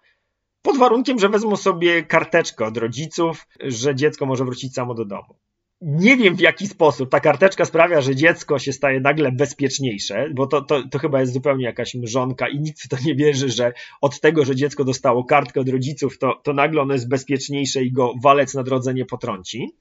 Pod 0.61 0.77
warunkiem, 0.77 1.19
że 1.19 1.29
wezmą 1.29 1.55
sobie 1.55 2.03
karteczkę 2.03 2.65
od 2.65 2.77
rodziców, 2.77 3.47
że 3.59 3.95
dziecko 3.95 4.25
może 4.25 4.45
wrócić 4.45 4.73
samo 4.73 4.93
do 4.93 5.05
domu 5.05 5.39
nie 5.85 6.17
wiem 6.17 6.35
w 6.35 6.39
jaki 6.39 6.67
sposób 6.67 7.09
ta 7.11 7.19
karteczka 7.19 7.65
sprawia, 7.65 8.01
że 8.01 8.15
dziecko 8.15 8.59
się 8.59 8.73
staje 8.73 8.99
nagle 8.99 9.31
bezpieczniejsze, 9.31 10.29
bo 10.33 10.47
to, 10.47 10.61
to, 10.61 10.83
to 10.91 10.99
chyba 10.99 11.19
jest 11.19 11.33
zupełnie 11.33 11.65
jakaś 11.65 11.95
mrzonka 11.95 12.47
i 12.47 12.59
nikt 12.59 12.81
w 12.81 12.87
to 12.87 12.97
nie 13.05 13.15
wierzy, 13.15 13.49
że 13.49 13.73
od 14.01 14.19
tego, 14.19 14.45
że 14.45 14.55
dziecko 14.55 14.83
dostało 14.83 15.23
kartkę 15.23 15.61
od 15.61 15.69
rodziców, 15.69 16.17
to, 16.17 16.41
to 16.43 16.53
nagle 16.53 16.81
ono 16.81 16.93
jest 16.93 17.09
bezpieczniejsze 17.09 17.83
i 17.83 17.91
go 17.91 18.13
walec 18.23 18.53
na 18.53 18.63
drodze 18.63 18.93
nie 18.93 19.05
potrąci. 19.05 19.75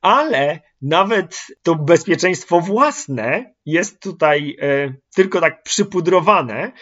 Ale 0.00 0.60
nawet 0.82 1.46
to 1.62 1.74
bezpieczeństwo 1.74 2.60
własne 2.60 3.54
jest 3.66 4.00
tutaj 4.00 4.56
e, 4.60 4.94
tylko 5.14 5.40
tak 5.40 5.62
przypudrowane, 5.62 6.72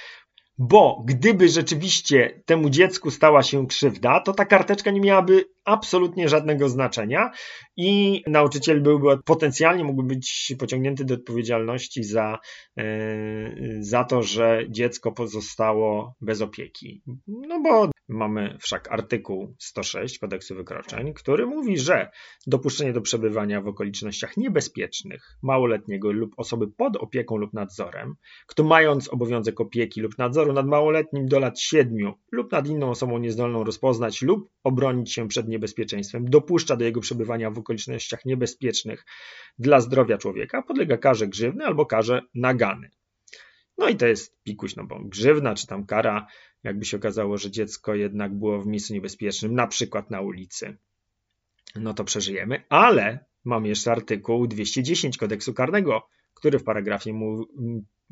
bo 0.58 1.02
gdyby 1.06 1.48
rzeczywiście 1.48 2.42
temu 2.46 2.70
dziecku 2.70 3.10
stała 3.10 3.42
się 3.42 3.66
krzywda, 3.66 4.20
to 4.20 4.32
ta 4.32 4.44
karteczka 4.44 4.90
nie 4.90 5.00
miałaby 5.00 5.55
absolutnie 5.66 6.28
żadnego 6.28 6.68
znaczenia 6.68 7.30
i 7.76 8.22
nauczyciel 8.26 8.82
byłby 8.82 9.22
potencjalnie 9.24 9.84
mógłby 9.84 10.14
być 10.14 10.54
pociągnięty 10.58 11.04
do 11.04 11.14
odpowiedzialności 11.14 12.04
za, 12.04 12.38
e, 12.78 12.84
za 13.80 14.04
to, 14.04 14.22
że 14.22 14.60
dziecko 14.68 15.12
pozostało 15.12 16.14
bez 16.20 16.42
opieki. 16.42 17.02
No 17.26 17.60
bo 17.60 17.90
mamy 18.08 18.56
wszak 18.60 18.92
artykuł 18.92 19.54
106 19.58 20.18
kodeksu 20.18 20.54
wykroczeń, 20.54 21.14
który 21.14 21.46
mówi, 21.46 21.78
że 21.78 22.10
dopuszczenie 22.46 22.92
do 22.92 23.00
przebywania 23.00 23.60
w 23.60 23.68
okolicznościach 23.68 24.36
niebezpiecznych 24.36 25.38
małoletniego 25.42 26.12
lub 26.12 26.34
osoby 26.36 26.68
pod 26.68 26.96
opieką 26.96 27.36
lub 27.36 27.52
nadzorem, 27.52 28.14
kto 28.46 28.64
mając 28.64 29.08
obowiązek 29.08 29.60
opieki 29.60 30.00
lub 30.00 30.18
nadzoru 30.18 30.52
nad 30.52 30.66
małoletnim 30.66 31.26
do 31.26 31.38
lat 31.38 31.60
7 31.60 32.12
lub 32.32 32.52
nad 32.52 32.68
inną 32.68 32.90
osobą 32.90 33.18
niezdolną 33.18 33.64
rozpoznać 33.64 34.22
lub 34.22 34.50
obronić 34.64 35.12
się 35.12 35.28
przed 35.28 35.48
niebezpieczeństwem, 35.56 36.30
dopuszcza 36.30 36.76
do 36.76 36.84
jego 36.84 37.00
przebywania 37.00 37.50
w 37.50 37.58
okolicznościach 37.58 38.24
niebezpiecznych 38.24 39.04
dla 39.58 39.80
zdrowia 39.80 40.18
człowieka, 40.18 40.62
podlega 40.62 40.96
karze 40.96 41.26
grzywny 41.26 41.64
albo 41.64 41.86
karze 41.86 42.22
nagany. 42.34 42.90
No 43.78 43.88
i 43.88 43.96
to 43.96 44.06
jest 44.06 44.42
pikuś, 44.42 44.76
no 44.76 44.84
bo 44.84 45.00
grzywna 45.04 45.54
czy 45.54 45.66
tam 45.66 45.86
kara, 45.86 46.26
jakby 46.62 46.84
się 46.84 46.96
okazało, 46.96 47.38
że 47.38 47.50
dziecko 47.50 47.94
jednak 47.94 48.34
było 48.34 48.60
w 48.60 48.66
miejscu 48.66 48.94
niebezpiecznym, 48.94 49.54
na 49.54 49.66
przykład 49.66 50.10
na 50.10 50.20
ulicy, 50.20 50.76
no 51.74 51.94
to 51.94 52.04
przeżyjemy, 52.04 52.64
ale 52.68 53.24
mam 53.44 53.66
jeszcze 53.66 53.92
artykuł 53.92 54.46
210 54.46 55.18
kodeksu 55.18 55.54
karnego, 55.54 56.08
który 56.34 56.58
w 56.58 56.64
paragrafie, 56.64 57.12
mu, 57.12 57.44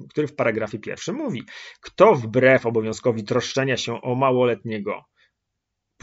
który 0.08 0.26
w 0.26 0.34
paragrafie 0.34 0.78
pierwszym 0.78 1.16
mówi, 1.16 1.42
kto 1.80 2.14
wbrew 2.14 2.66
obowiązkowi 2.66 3.24
troszczenia 3.24 3.76
się 3.76 4.02
o 4.02 4.14
małoletniego 4.14 5.04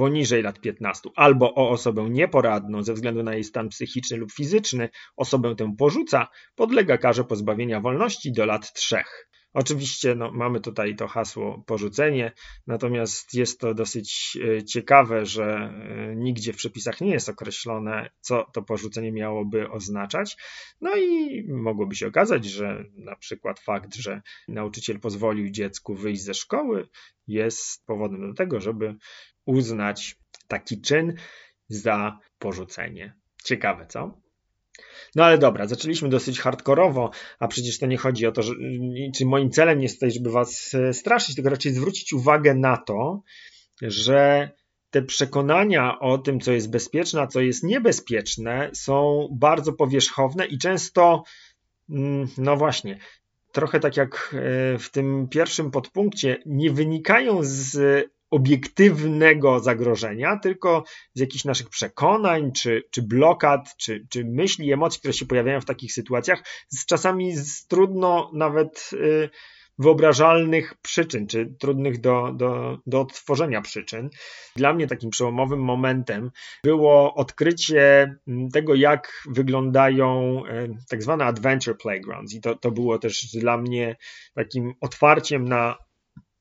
poniżej 0.02 0.44
lat 0.44 0.60
15 0.60 1.10
albo 1.16 1.56
o 1.56 1.70
osobę 1.70 2.10
nieporadną 2.10 2.84
ze 2.84 2.94
względu 2.94 3.24
na 3.24 3.34
jej 3.34 3.44
stan 3.44 3.70
psychiczny 3.70 4.18
lub 4.18 4.32
fizyczny, 4.32 4.90
osobę 5.16 5.56
tę 5.56 5.76
porzuca, 5.78 6.28
podlega 6.56 6.98
karze 6.98 7.24
pozbawienia 7.24 7.80
wolności 7.82 8.32
do 8.32 8.46
lat 8.46 8.74
3. 8.74 8.96
Oczywiście 9.54 10.16
no, 10.16 10.32
mamy 10.32 10.62
tutaj 10.62 10.96
to 10.96 11.08
hasło 11.08 11.64
porzucenie, 11.66 12.32
natomiast 12.68 13.34
jest 13.34 13.60
to 13.60 13.74
dosyć 13.74 14.38
e, 14.58 14.64
ciekawe, 14.64 15.26
że 15.26 15.46
e, 15.46 16.16
nigdzie 16.16 16.54
w 16.54 16.56
przepisach 16.58 17.02
nie 17.02 17.12
jest 17.12 17.30
określone, 17.30 18.10
co 18.20 18.44
to 18.54 18.62
porzucenie 18.62 19.12
miałoby 19.12 19.70
oznaczać. 19.70 20.38
No 20.82 20.96
i 20.96 21.44
mogłoby 21.48 21.96
się 21.96 22.08
okazać, 22.08 22.46
że 22.46 22.86
na 22.98 23.16
przykład 23.16 23.60
fakt, 23.60 23.96
że 23.96 24.22
nauczyciel 24.48 25.00
pozwolił 25.00 25.50
dziecku 25.50 25.96
wyjść 25.96 26.24
ze 26.24 26.34
szkoły, 26.34 26.88
jest 27.28 27.86
powodem 27.86 28.28
do 28.28 28.34
tego, 28.34 28.62
żeby 28.62 28.96
uznać 29.46 30.16
taki 30.48 30.82
czyn 30.82 31.14
za 31.70 32.20
porzucenie. 32.40 33.14
Ciekawe, 33.44 33.86
co? 33.86 34.22
No 35.16 35.26
ale 35.26 35.38
dobra, 35.38 35.68
zaczęliśmy 35.68 36.10
dosyć 36.10 36.40
hardkorowo, 36.40 37.12
a 37.40 37.48
przecież 37.48 37.80
to 37.80 37.86
nie 37.86 37.98
chodzi 37.98 38.26
o 38.28 38.32
to, 38.32 38.42
że, 38.42 38.54
czy 39.16 39.26
moim 39.26 39.52
celem 39.52 39.78
nie 39.78 39.84
jest 39.84 39.96
tutaj, 39.96 40.12
żeby 40.12 40.32
was 40.32 40.74
e, 40.74 40.94
straszyć, 40.94 41.36
tylko 41.36 41.50
raczej 41.50 41.74
zwrócić 41.74 42.14
uwagę 42.14 42.56
na 42.56 42.78
to, 42.78 43.22
że 43.82 44.50
te 44.90 45.02
przekonania 45.02 46.00
o 46.00 46.18
tym, 46.18 46.40
co 46.40 46.52
jest 46.52 46.72
bezpieczne, 46.72 47.22
a 47.22 47.28
co 47.28 47.42
jest 47.42 47.64
niebezpieczne, 47.64 48.70
są 48.74 49.28
bardzo 49.32 49.74
powierzchowne 49.74 50.46
i 50.46 50.58
często, 50.58 51.24
mm, 51.90 52.28
no 52.38 52.58
właśnie, 52.58 53.00
trochę 53.52 53.80
tak 53.80 53.98
jak 53.98 54.36
e, 54.36 54.78
w 54.78 54.90
tym 54.92 55.28
pierwszym 55.28 55.72
podpunkcie, 55.72 56.38
nie 56.46 56.72
wynikają 56.72 57.40
z 57.42 58.10
obiektywnego 58.32 59.60
zagrożenia, 59.60 60.38
tylko 60.38 60.84
z 61.14 61.20
jakichś 61.20 61.46
naszych 61.46 61.70
przekonań, 61.70 62.52
czy, 62.52 62.84
czy 62.92 63.02
blokad, 63.02 63.76
czy, 63.78 64.08
czy 64.10 64.26
myśli, 64.26 64.74
emocji, 64.74 65.00
które 65.00 65.14
się 65.14 65.26
pojawiają 65.26 65.62
w 65.62 65.66
takich 65.66 65.94
sytuacjach, 65.94 66.44
z 66.70 66.86
czasami 66.86 67.36
z 67.36 67.68
trudno 67.68 68.32
nawet 68.34 68.90
y, 68.94 69.30
wyobrażalnych 69.78 70.74
przyczyn, 70.82 71.28
czy 71.28 71.56
trudnych 71.60 72.02
do, 72.02 72.32
do, 72.34 72.78
do 72.86 73.02
odtworzenia 73.02 73.62
przyczyn. 73.62 74.10
Dla 74.56 74.74
mnie 74.74 74.88
takim 74.88 75.10
przełomowym 75.10 75.60
momentem 75.60 76.32
było 76.64 77.14
odkrycie 77.14 78.16
mm, 78.28 78.50
tego, 78.50 78.76
jak 78.76 79.24
wyglądają 79.30 80.42
y, 80.46 80.76
tak 80.90 81.04
zwane 81.04 81.26
adventure 81.26 81.78
playgrounds. 81.78 82.34
I 82.34 82.42
to, 82.42 82.56
to 82.56 82.72
było 82.72 83.00
też 83.00 83.26
dla 83.34 83.58
mnie 83.58 83.96
takim 84.36 84.74
otwarciem 84.82 85.46
na, 85.46 85.78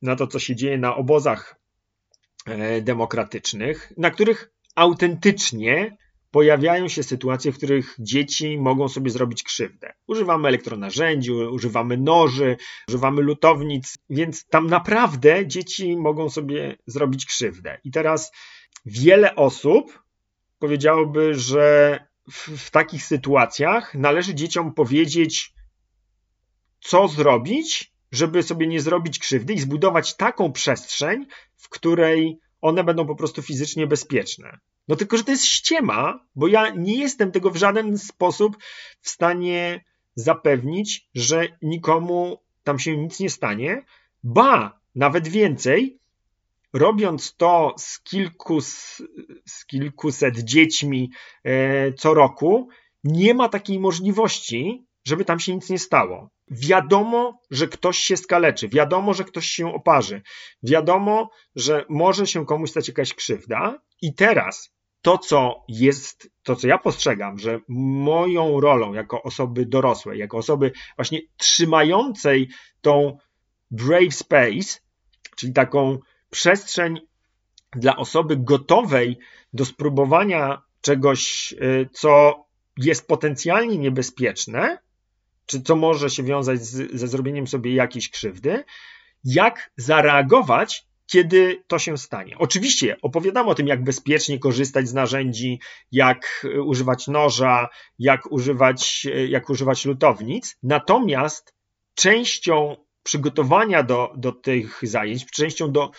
na 0.01 0.15
to, 0.15 0.27
co 0.27 0.39
się 0.39 0.55
dzieje 0.55 0.77
na 0.77 0.95
obozach 0.95 1.60
demokratycznych, 2.81 3.93
na 3.97 4.11
których 4.11 4.51
autentycznie 4.75 5.97
pojawiają 6.31 6.87
się 6.87 7.03
sytuacje, 7.03 7.51
w 7.51 7.57
których 7.57 7.95
dzieci 7.99 8.57
mogą 8.57 8.89
sobie 8.89 9.11
zrobić 9.11 9.43
krzywdę. 9.43 9.93
Używamy 10.07 10.47
elektronarzędzi, 10.47 11.31
używamy 11.31 11.97
noży, 11.97 12.57
używamy 12.87 13.21
lutownic, 13.21 13.97
więc 14.09 14.45
tam 14.45 14.67
naprawdę 14.67 15.47
dzieci 15.47 15.97
mogą 15.97 16.29
sobie 16.29 16.77
zrobić 16.85 17.25
krzywdę. 17.25 17.79
I 17.83 17.91
teraz 17.91 18.31
wiele 18.85 19.35
osób 19.35 20.03
powiedziałoby, 20.59 21.33
że 21.33 21.99
w, 22.31 22.49
w 22.57 22.71
takich 22.71 23.05
sytuacjach 23.05 23.95
należy 23.95 24.35
dzieciom 24.35 24.73
powiedzieć, 24.73 25.53
co 26.79 27.07
zrobić, 27.07 27.90
żeby 28.11 28.43
sobie 28.43 28.67
nie 28.67 28.81
zrobić 28.81 29.19
krzywdy 29.19 29.53
i 29.53 29.59
zbudować 29.59 30.15
taką 30.15 30.51
przestrzeń, 30.51 31.25
w 31.57 31.69
której 31.69 32.39
one 32.61 32.83
będą 32.83 33.07
po 33.07 33.15
prostu 33.15 33.41
fizycznie 33.41 33.87
bezpieczne. 33.87 34.57
No 34.87 34.95
tylko, 34.95 35.17
że 35.17 35.23
to 35.23 35.31
jest 35.31 35.45
ściema, 35.45 36.25
bo 36.35 36.47
ja 36.47 36.69
nie 36.69 36.97
jestem 36.97 37.31
tego 37.31 37.51
w 37.51 37.55
żaden 37.55 37.97
sposób 37.97 38.57
w 39.01 39.09
stanie 39.09 39.83
zapewnić, 40.15 41.09
że 41.15 41.47
nikomu 41.61 42.37
tam 42.63 42.79
się 42.79 42.97
nic 42.97 43.19
nie 43.19 43.29
stanie. 43.29 43.85
Ba, 44.23 44.79
nawet 44.95 45.27
więcej, 45.27 45.99
robiąc 46.73 47.35
to 47.35 47.75
z, 47.77 47.99
kilku, 47.99 48.61
z 48.61 49.65
kilkuset 49.67 50.39
dziećmi 50.39 51.11
e, 51.43 51.93
co 51.93 52.13
roku, 52.13 52.69
nie 53.03 53.33
ma 53.33 53.49
takiej 53.49 53.79
możliwości, 53.79 54.85
żeby 55.05 55.25
tam 55.25 55.39
się 55.39 55.55
nic 55.55 55.69
nie 55.69 55.79
stało. 55.79 56.29
Wiadomo, 56.51 57.41
że 57.51 57.67
ktoś 57.67 57.97
się 57.97 58.17
skaleczy, 58.17 58.69
wiadomo, 58.69 59.13
że 59.13 59.23
ktoś 59.23 59.45
się 59.45 59.73
oparzy, 59.73 60.21
wiadomo, 60.63 61.29
że 61.55 61.85
może 61.89 62.27
się 62.27 62.45
komuś 62.45 62.69
stać 62.69 62.87
jakaś 62.87 63.13
krzywda. 63.13 63.79
I 64.01 64.15
teraz 64.15 64.73
to, 65.01 65.17
co 65.17 65.65
jest, 65.67 66.31
to, 66.43 66.55
co 66.55 66.67
ja 66.67 66.77
postrzegam, 66.77 67.39
że 67.39 67.59
moją 67.67 68.59
rolą 68.59 68.93
jako 68.93 69.23
osoby 69.23 69.65
dorosłej, 69.65 70.19
jako 70.19 70.37
osoby 70.37 70.71
właśnie 70.95 71.19
trzymającej 71.37 72.49
tą 72.81 73.17
brave 73.71 74.13
space, 74.13 74.79
czyli 75.35 75.53
taką 75.53 75.99
przestrzeń 76.29 76.99
dla 77.75 77.95
osoby 77.95 78.37
gotowej 78.37 79.17
do 79.53 79.65
spróbowania 79.65 80.61
czegoś, 80.81 81.53
y, 81.53 81.89
co 81.91 82.43
jest 82.77 83.07
potencjalnie 83.07 83.77
niebezpieczne, 83.77 84.77
czy 85.51 85.61
co 85.61 85.75
może 85.75 86.09
się 86.09 86.23
wiązać 86.23 86.65
z, 86.65 86.99
ze 86.99 87.07
zrobieniem 87.07 87.47
sobie 87.47 87.73
jakiejś 87.73 88.09
krzywdy, 88.09 88.63
jak 89.23 89.71
zareagować, 89.77 90.85
kiedy 91.05 91.63
to 91.67 91.79
się 91.79 91.97
stanie. 91.97 92.37
Oczywiście 92.37 92.97
opowiadamy 93.01 93.49
o 93.49 93.55
tym, 93.55 93.67
jak 93.67 93.83
bezpiecznie 93.83 94.39
korzystać 94.39 94.87
z 94.87 94.93
narzędzi, 94.93 95.59
jak 95.91 96.45
y, 96.45 96.61
używać 96.61 97.07
noża, 97.07 97.69
jak 97.99 98.31
używać, 98.31 99.05
y, 99.05 99.27
jak 99.27 99.49
używać 99.49 99.85
lutownic, 99.85 100.57
natomiast 100.63 101.53
częścią 101.95 102.75
przygotowania 103.03 103.83
do, 103.83 104.13
do 104.17 104.31
tych 104.31 104.79
zajęć, 104.83 105.25
częścią 105.25 105.71
do 105.71 105.91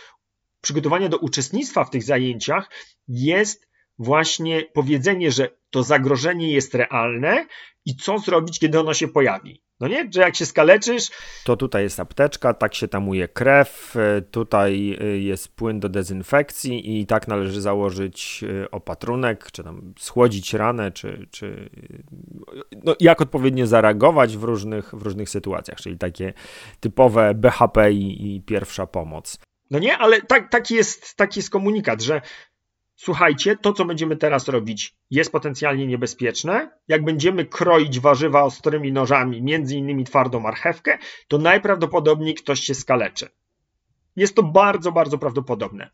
przygotowania 0.61 1.09
do 1.09 1.19
uczestnictwa 1.19 1.85
w 1.85 1.91
tych 1.91 2.03
zajęciach 2.03 2.71
jest 3.09 3.72
właśnie 3.99 4.63
powiedzenie, 4.75 5.31
że 5.31 5.49
to 5.71 5.83
zagrożenie 5.83 6.53
jest 6.53 6.75
realne 6.75 7.47
i 7.85 7.97
co 7.97 8.19
zrobić, 8.19 8.59
kiedy 8.59 8.81
ono 8.81 8.95
się 8.95 9.09
pojawi. 9.09 9.63
No 9.81 9.89
nie, 9.89 10.09
że 10.15 10.21
jak 10.21 10.37
się 10.37 10.47
skaleczysz. 10.47 11.11
To 11.45 11.57
tutaj 11.57 11.83
jest 11.83 12.01
apteczka, 12.01 12.55
tak 12.55 12.75
się 12.75 12.89
tamuje 12.89 13.29
krew, 13.29 13.97
e, 13.97 14.23
tutaj 14.23 14.99
e, 15.01 15.05
jest 15.05 15.57
płyn 15.57 15.81
do 15.81 15.89
dezynfekcji 15.89 17.01
i 17.01 17.07
tak 17.07 17.29
należy 17.29 17.61
założyć 17.61 18.45
e, 18.65 18.71
opatrunek, 18.71 19.51
czy 19.53 19.65
tam 19.65 19.95
schłodzić 19.99 20.55
ranę, 20.55 20.93
czy, 20.93 21.27
czy 21.31 21.71
no, 22.85 22.97
jak 23.01 23.21
odpowiednio 23.21 23.67
zareagować 23.67 24.37
w 24.37 24.43
różnych, 24.43 24.95
w 24.95 25.03
różnych 25.03 25.31
sytuacjach, 25.31 25.79
czyli 25.81 25.99
takie 25.99 26.33
typowe 26.81 27.35
BHP 27.35 27.93
i, 27.93 28.37
i 28.37 28.41
pierwsza 28.41 28.87
pomoc. 28.87 29.39
No 29.71 29.79
nie, 29.79 29.99
ale 29.99 30.23
tak, 30.23 30.51
taki, 30.51 30.75
jest, 30.75 31.17
taki 31.17 31.39
jest 31.39 31.51
komunikat, 31.51 32.03
że 32.03 32.21
słuchajcie, 32.97 33.57
to 33.57 33.73
co 33.73 33.85
będziemy 33.85 34.17
teraz 34.17 34.49
robić 34.49 34.97
jest 35.11 35.33
potencjalnie 35.33 35.87
niebezpieczne. 35.87 36.71
Jak 36.89 37.05
będziemy 37.05 37.47
kroić 37.47 38.01
warzywa 38.01 38.43
ostrymi 38.43 38.93
nożami, 38.93 39.43
między 39.43 39.77
innymi 39.77 40.05
twardą 40.05 40.41
marchewkę, 40.41 40.99
to 41.29 41.39
najprawdopodobniej 41.39 42.35
ktoś 42.35 42.61
się 42.61 42.75
skaleczy. 42.75 43.29
Jest 44.17 44.35
to 44.35 44.43
bardzo, 44.43 44.93
bardzo 44.93 45.19
prawdopodobne. 45.19 45.91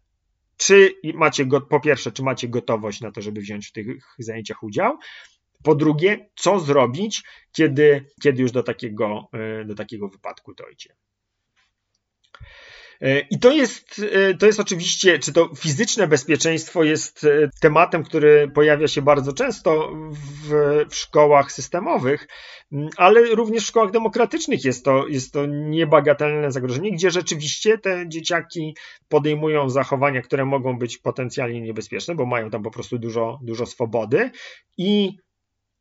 Czy 0.57 0.95
macie, 1.15 1.47
po 1.71 1.81
pierwsze, 1.81 2.13
czy 2.13 2.23
macie 2.23 2.49
gotowość 2.49 3.01
na 3.01 3.13
to, 3.13 3.23
żeby 3.23 3.41
wziąć 3.41 3.69
w 3.69 3.73
tych 3.73 3.87
zajęciach 4.19 4.63
udział? 4.63 4.99
Po 5.63 5.75
drugie, 5.75 6.31
co 6.37 6.61
zrobić, 6.61 7.23
kiedy, 7.53 8.05
kiedy 8.23 8.43
już 8.43 8.53
do 8.53 8.63
takiego, 8.63 9.29
e, 9.33 9.65
do 9.65 9.75
takiego 9.75 10.09
wypadku 10.09 10.55
dojdzie? 10.55 10.95
E, 13.01 13.21
I 13.21 13.39
to 13.39 13.53
jest, 13.53 14.03
e, 14.13 14.35
to 14.35 14.47
jest 14.47 14.61
oczywiście, 14.61 15.19
czy 15.19 15.33
to 15.33 15.55
fizyczne 15.57 16.07
bezpieczeństwo 16.07 16.85
jest 16.85 17.25
e, 17.25 17.51
tematem, 17.61 18.05
który 18.05 18.51
pojawia 18.55 18.89
się 18.89 19.03
bardzo 19.03 19.33
często 19.33 19.93
w, 20.11 20.51
w 20.91 20.95
szkołach 20.95 21.53
systemowych, 21.53 22.29
ale 22.97 23.21
również 23.35 23.65
w 23.65 23.67
szkołach 23.67 23.91
demokratycznych 23.91 24.65
jest 24.65 24.85
to, 24.85 25.09
jest 25.09 25.33
to 25.33 25.47
niebagatelne 25.47 26.53
zagrożenie, 26.53 26.93
gdzie 26.93 27.11
rzeczywiście 27.11 27.79
te 27.79 28.09
dzieciaki 28.09 28.77
podejmują 29.09 29.71
zachowania, 29.71 30.23
które 30.23 30.45
mogą 30.45 30.79
być 30.79 30.99
potencjalnie 30.99 31.61
niebezpieczne, 31.61 32.15
bo 32.15 32.27
mają 32.27 32.51
tam 32.51 32.63
po 32.63 32.71
prostu 32.71 32.99
dużo, 32.99 33.39
dużo 33.43 33.67
swobody. 33.67 34.31
I 34.77 35.17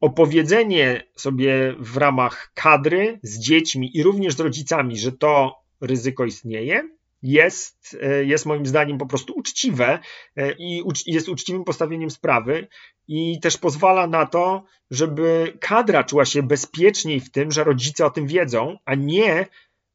opowiedzenie 0.01 1.03
sobie 1.15 1.75
w 1.79 1.97
ramach 1.97 2.51
kadry 2.53 3.19
z 3.23 3.39
dziećmi 3.39 3.97
i 3.97 4.03
również 4.03 4.33
z 4.33 4.39
rodzicami, 4.39 4.97
że 4.97 5.11
to 5.11 5.55
ryzyko 5.81 6.25
istnieje, 6.25 6.96
jest, 7.21 7.97
e, 8.01 8.23
jest 8.23 8.45
moim 8.45 8.65
zdaniem 8.65 8.97
po 8.97 9.05
prostu 9.05 9.33
uczciwe 9.33 9.99
e, 10.35 10.51
i 10.51 10.83
jest 11.05 11.29
uczciwym 11.29 11.63
postawieniem 11.63 12.09
sprawy 12.09 12.67
i 13.07 13.39
też 13.39 13.57
pozwala 13.57 14.07
na 14.07 14.25
to, 14.25 14.63
żeby 14.91 15.57
kadra 15.59 16.03
czuła 16.03 16.25
się 16.25 16.43
bezpieczniej 16.43 17.19
w 17.19 17.31
tym, 17.31 17.51
że 17.51 17.63
rodzice 17.63 18.05
o 18.05 18.09
tym 18.09 18.27
wiedzą, 18.27 18.77
a 18.85 18.95
nie 18.95 19.47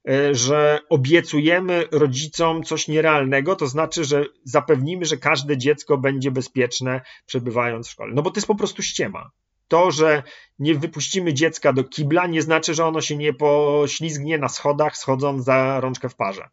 e, 0.09 0.35
że 0.35 0.81
obiecujemy 0.89 1.85
rodzicom 1.93 2.63
coś 2.63 2.89
nierealnego, 2.89 3.57
to 3.57 3.67
znaczy, 3.67 4.05
że 4.05 4.25
zapewnimy, 4.45 5.05
że 5.05 5.17
każde 5.17 5.57
dziecko 5.57 5.99
będzie 5.99 6.31
bezpieczne 6.31 7.01
przebywając 7.27 7.89
w 7.89 7.91
szkole. 7.91 8.13
No 8.15 8.23
bo 8.23 8.31
to 8.31 8.39
jest 8.39 8.49
po 8.49 8.55
prostu 8.55 8.83
ściema. 8.83 9.31
To, 9.69 9.91
że 9.91 10.23
nie 10.59 10.75
wypuścimy 10.75 11.35
dziecka 11.35 11.73
do 11.73 11.85
kibla, 11.85 12.27
nie 12.27 12.43
znaczy, 12.43 12.75
że 12.75 12.87
ono 12.87 13.01
się 13.01 13.17
nie 13.17 13.35
poślizgnie 13.35 14.39
na 14.39 14.49
schodach, 14.49 14.97
schodząc 14.97 15.45
za 15.45 15.81
rączkę 15.81 16.09
w 16.09 16.15
parze. 16.15 16.49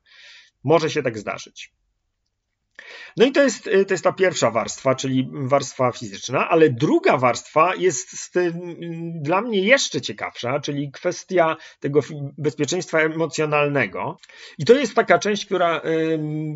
Może 0.63 0.89
się 0.89 1.04
tak 1.04 1.17
zdarzyć. 1.17 1.72
No 3.19 3.25
i 3.25 3.32
to 3.32 3.43
jest, 3.43 3.67
y, 3.67 3.86
to 3.86 3.93
jest 3.93 4.03
ta 4.03 4.13
pierwsza 4.13 4.51
warstwa, 4.51 4.95
czyli 4.95 5.29
warstwa 5.32 5.91
fizyczna, 5.91 6.49
ale 6.49 6.69
druga 6.69 7.17
warstwa 7.17 7.75
jest 7.75 8.39
dla 9.21 9.41
mnie 9.41 9.60
jeszcze 9.60 10.01
ciekawsza, 10.01 10.60
czyli 10.60 10.91
kwestia 10.91 11.58
tego 11.79 11.99
bezpieczeństwa 12.38 12.99
emocjonalnego. 12.99 14.17
I 14.58 14.65
to 14.65 14.73
jest 14.73 14.95
taka 14.95 15.19
część, 15.19 15.45
która 15.45 15.82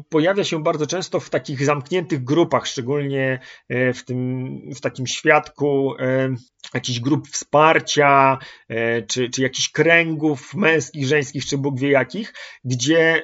pojawia 0.10 0.44
się 0.44 0.64
bardzo 0.64 0.88
często 0.88 1.20
w 1.20 1.30
takich 1.30 1.66
zamkniętych 1.66 2.24
grupach, 2.24 2.68
szczególnie 2.68 3.40
y, 3.72 3.94
w, 3.94 4.06
tym, 4.06 4.60
w 4.76 4.82
takim 4.82 5.08
świadku 5.08 5.94
jakichś 6.74 7.00
grup 7.00 7.28
wsparcia, 7.28 8.38
czy, 9.08 9.30
czy 9.30 9.42
jakichś 9.42 9.70
kręgów 9.70 10.54
męskich, 10.54 11.08
żeńskich, 11.08 11.46
czy 11.46 11.58
Bóg 11.58 11.80
wie 11.80 11.90
jakich, 11.90 12.34
gdzie 12.64 13.24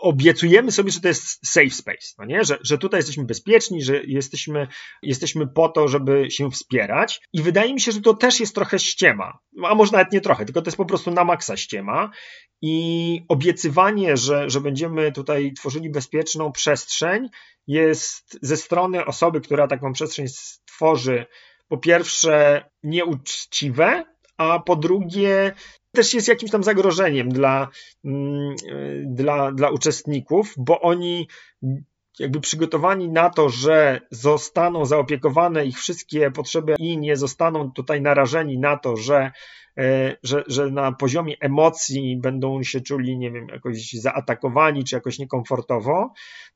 obiecujemy 0.00 0.72
sobie, 0.72 0.90
że 0.90 1.00
to 1.00 1.08
jest 1.08 1.46
safe 1.46 1.70
space, 1.70 2.14
no 2.18 2.24
nie? 2.24 2.44
Że, 2.44 2.55
że 2.62 2.78
tutaj 2.78 2.98
jesteśmy 2.98 3.24
bezpieczni, 3.24 3.82
że 3.82 4.04
jesteśmy, 4.04 4.68
jesteśmy 5.02 5.46
po 5.46 5.68
to, 5.68 5.88
żeby 5.88 6.30
się 6.30 6.50
wspierać. 6.50 7.20
I 7.32 7.42
wydaje 7.42 7.74
mi 7.74 7.80
się, 7.80 7.92
że 7.92 8.00
to 8.00 8.14
też 8.14 8.40
jest 8.40 8.54
trochę 8.54 8.78
ściema. 8.78 9.38
A 9.64 9.74
może 9.74 9.92
nawet 9.92 10.12
nie 10.12 10.20
trochę, 10.20 10.44
tylko 10.44 10.62
to 10.62 10.68
jest 10.68 10.76
po 10.76 10.84
prostu 10.84 11.10
na 11.10 11.24
maksa 11.24 11.56
ściema. 11.56 12.10
I 12.62 13.20
obiecywanie, 13.28 14.16
że, 14.16 14.50
że 14.50 14.60
będziemy 14.60 15.12
tutaj 15.12 15.52
tworzyli 15.52 15.90
bezpieczną 15.90 16.52
przestrzeń, 16.52 17.28
jest 17.66 18.38
ze 18.42 18.56
strony 18.56 19.04
osoby, 19.04 19.40
która 19.40 19.66
taką 19.66 19.92
przestrzeń 19.92 20.28
stworzy, 20.28 21.26
po 21.68 21.78
pierwsze 21.78 22.64
nieuczciwe, 22.82 24.04
a 24.36 24.58
po 24.58 24.76
drugie 24.76 25.54
też 25.92 26.14
jest 26.14 26.28
jakimś 26.28 26.50
tam 26.50 26.64
zagrożeniem 26.64 27.28
dla, 27.28 27.68
mm, 28.04 28.54
dla, 29.04 29.52
dla 29.52 29.70
uczestników, 29.70 30.54
bo 30.56 30.80
oni 30.80 31.28
jakby 32.18 32.40
przygotowani 32.40 33.08
na 33.08 33.30
to, 33.30 33.48
że 33.48 34.00
zostaną 34.10 34.86
zaopiekowane 34.86 35.66
ich 35.66 35.78
wszystkie 35.78 36.30
potrzeby 36.30 36.74
i 36.78 36.98
nie 36.98 37.16
zostaną 37.16 37.72
tutaj 37.72 38.00
narażeni 38.00 38.58
na 38.58 38.76
to, 38.76 38.96
że, 38.96 39.32
e, 39.78 40.16
że, 40.22 40.44
że 40.46 40.70
na 40.70 40.92
poziomie 40.92 41.34
emocji 41.40 42.16
będą 42.16 42.62
się 42.62 42.80
czuli, 42.80 43.18
nie 43.18 43.30
wiem, 43.30 43.48
jakoś 43.48 43.92
zaatakowani 43.92 44.84
czy 44.84 44.94
jakoś 44.94 45.18
niekomfortowo, 45.18 46.12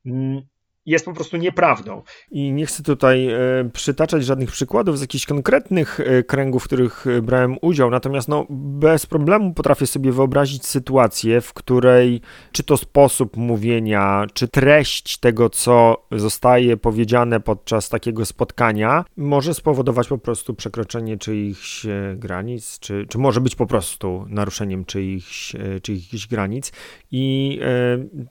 mm, 0.06 0.42
jest 0.86 1.04
po 1.04 1.12
prostu 1.12 1.36
nieprawdą. 1.36 2.02
I 2.30 2.52
nie 2.52 2.66
chcę 2.66 2.82
tutaj 2.82 3.28
e, 3.28 3.38
przytaczać 3.72 4.24
żadnych 4.24 4.50
przykładów 4.50 4.98
z 4.98 5.00
jakichś 5.00 5.26
konkretnych 5.26 6.00
e, 6.00 6.22
kręgów, 6.22 6.62
w 6.62 6.66
których 6.66 7.06
e, 7.06 7.22
brałem 7.22 7.56
udział, 7.62 7.90
natomiast 7.90 8.28
no, 8.28 8.46
bez 8.50 9.06
problemu 9.06 9.54
potrafię 9.54 9.86
sobie 9.86 10.12
wyobrazić 10.12 10.66
sytuację, 10.66 11.40
w 11.40 11.52
której 11.52 12.20
czy 12.52 12.62
to 12.62 12.76
sposób 12.76 13.36
mówienia, 13.36 14.26
czy 14.34 14.48
treść 14.48 15.18
tego, 15.18 15.50
co 15.50 16.06
zostaje 16.12 16.76
powiedziane 16.76 17.40
podczas 17.40 17.88
takiego 17.88 18.24
spotkania, 18.24 19.04
może 19.16 19.54
spowodować 19.54 20.08
po 20.08 20.18
prostu 20.18 20.54
przekroczenie 20.54 21.18
czyichś 21.18 21.86
granic, 22.16 22.78
czy, 22.78 23.06
czy 23.08 23.18
może 23.18 23.40
być 23.40 23.54
po 23.54 23.66
prostu 23.66 24.24
naruszeniem 24.28 24.84
czyichś, 24.84 25.56
czyichś 25.82 26.26
granic. 26.26 26.72
I 27.10 27.60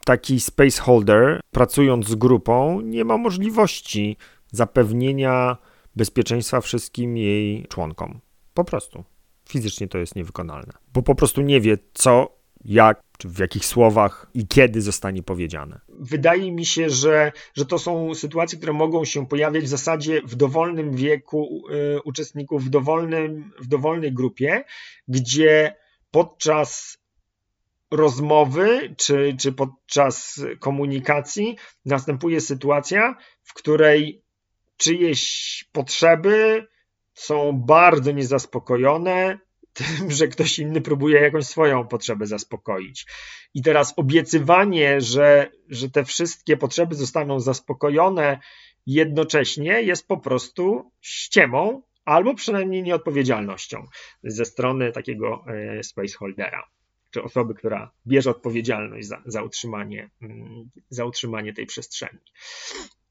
taki 0.06 0.40
spaceholder, 0.40 1.40
pracując 1.52 2.08
z 2.08 2.16
grupą, 2.16 2.39
grupą 2.40 2.82
nie 2.82 3.06
ma 3.06 3.18
możliwości 3.18 4.18
zapewnienia 4.52 5.58
bezpieczeństwa 5.96 6.62
wszystkim 6.62 7.18
jej 7.18 7.66
członkom. 7.70 8.20
Po 8.54 8.64
prostu. 8.64 9.04
Fizycznie 9.50 9.88
to 9.88 9.98
jest 9.98 10.16
niewykonalne. 10.16 10.74
Bo 10.94 11.02
po 11.02 11.16
prostu 11.16 11.42
nie 11.42 11.62
wie, 11.62 11.78
co 11.94 12.40
jak, 12.66 13.02
czy 13.18 13.30
w 13.30 13.40
jakich 13.40 13.66
słowach 13.66 14.30
i 14.34 14.48
kiedy 14.48 14.82
zostanie 14.82 15.24
powiedziane. 15.24 15.80
Wydaje 16.00 16.52
mi 16.52 16.66
się, 16.66 16.90
że, 16.90 17.32
że 17.54 17.66
to 17.66 17.80
są 17.80 18.16
sytuacje, 18.16 18.58
które 18.58 18.74
mogą 18.74 19.06
się 19.06 19.28
pojawiać 19.28 19.64
w 19.64 19.68
zasadzie 19.68 20.22
w 20.22 20.36
dowolnym 20.36 20.96
wieku 20.96 21.64
y, 21.98 22.02
uczestników, 22.02 22.66
w, 22.66 22.70
dowolnym, 22.70 23.52
w 23.60 23.68
dowolnej 23.68 24.14
grupie, 24.14 24.64
gdzie 25.08 25.76
podczas 26.12 26.99
rozmowy 27.92 28.96
czy, 28.98 29.36
czy 29.40 29.52
podczas 29.52 30.42
komunikacji 30.60 31.58
następuje 31.86 32.42
sytuacja, 32.42 33.16
w 33.44 33.54
której 33.54 34.24
czyjeś 34.78 35.66
potrzeby 35.72 36.68
są 37.14 37.54
bardzo 37.54 38.12
niezaspokojone 38.12 39.40
tym, 39.74 40.12
że 40.12 40.28
ktoś 40.28 40.60
inny 40.60 40.82
próbuje 40.82 41.22
jakąś 41.22 41.46
swoją 41.46 41.88
potrzebę 41.88 42.26
zaspokoić. 42.26 43.06
I 43.54 43.62
teraz 43.62 43.94
obiecywanie, 43.98 45.02
że, 45.02 45.52
że 45.70 45.90
te 45.90 46.06
wszystkie 46.06 46.58
potrzeby 46.58 46.96
zostaną 46.96 47.40
zaspokojone 47.40 48.40
jednocześnie 48.86 49.82
jest 49.82 50.08
po 50.08 50.18
prostu 50.18 50.92
ściemą 51.02 51.82
albo 52.06 52.36
przynajmniej 52.36 52.84
nieodpowiedzialnością 52.84 53.86
ze 54.24 54.46
strony 54.46 54.92
takiego 54.92 55.46
e, 55.48 55.84
spaceholdera 55.84 56.64
czy 57.12 57.24
osoby, 57.24 57.54
która 57.54 57.92
bierze 58.08 58.30
odpowiedzialność 58.30 59.08
za, 59.08 59.22
za, 59.26 59.44
utrzymanie, 59.44 60.10
mm, 60.22 60.70
za 60.90 61.06
utrzymanie 61.06 61.54
tej 61.54 61.66
przestrzeni. 61.66 62.20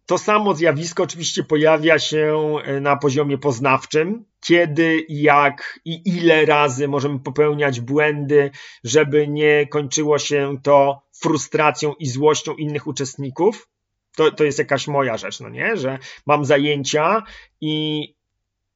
To 0.06 0.18
samo 0.18 0.54
zjawisko 0.54 1.02
oczywiście 1.02 1.44
pojawia 1.44 1.98
się 1.98 2.54
e, 2.64 2.80
na 2.80 2.96
poziomie 2.96 3.38
poznawczym, 3.38 4.24
kiedy, 4.40 5.06
jak 5.08 5.80
i 5.84 6.02
ile 6.04 6.44
razy 6.46 6.88
możemy 6.88 7.18
popełniać 7.18 7.80
błędy, 7.80 8.50
żeby 8.84 9.28
nie 9.28 9.66
kończyło 9.66 10.18
się 10.18 10.56
to 10.62 11.02
frustracją 11.20 11.94
i 11.94 12.06
złością 12.06 12.54
innych 12.54 12.86
uczestników. 12.86 13.68
To, 14.16 14.30
to 14.30 14.44
jest 14.44 14.58
jakaś 14.58 14.86
moja 14.86 15.16
rzecz, 15.16 15.40
no 15.40 15.48
nie? 15.48 15.76
Że 15.76 15.98
mam 16.26 16.44
zajęcia 16.44 17.22
i 17.60 18.02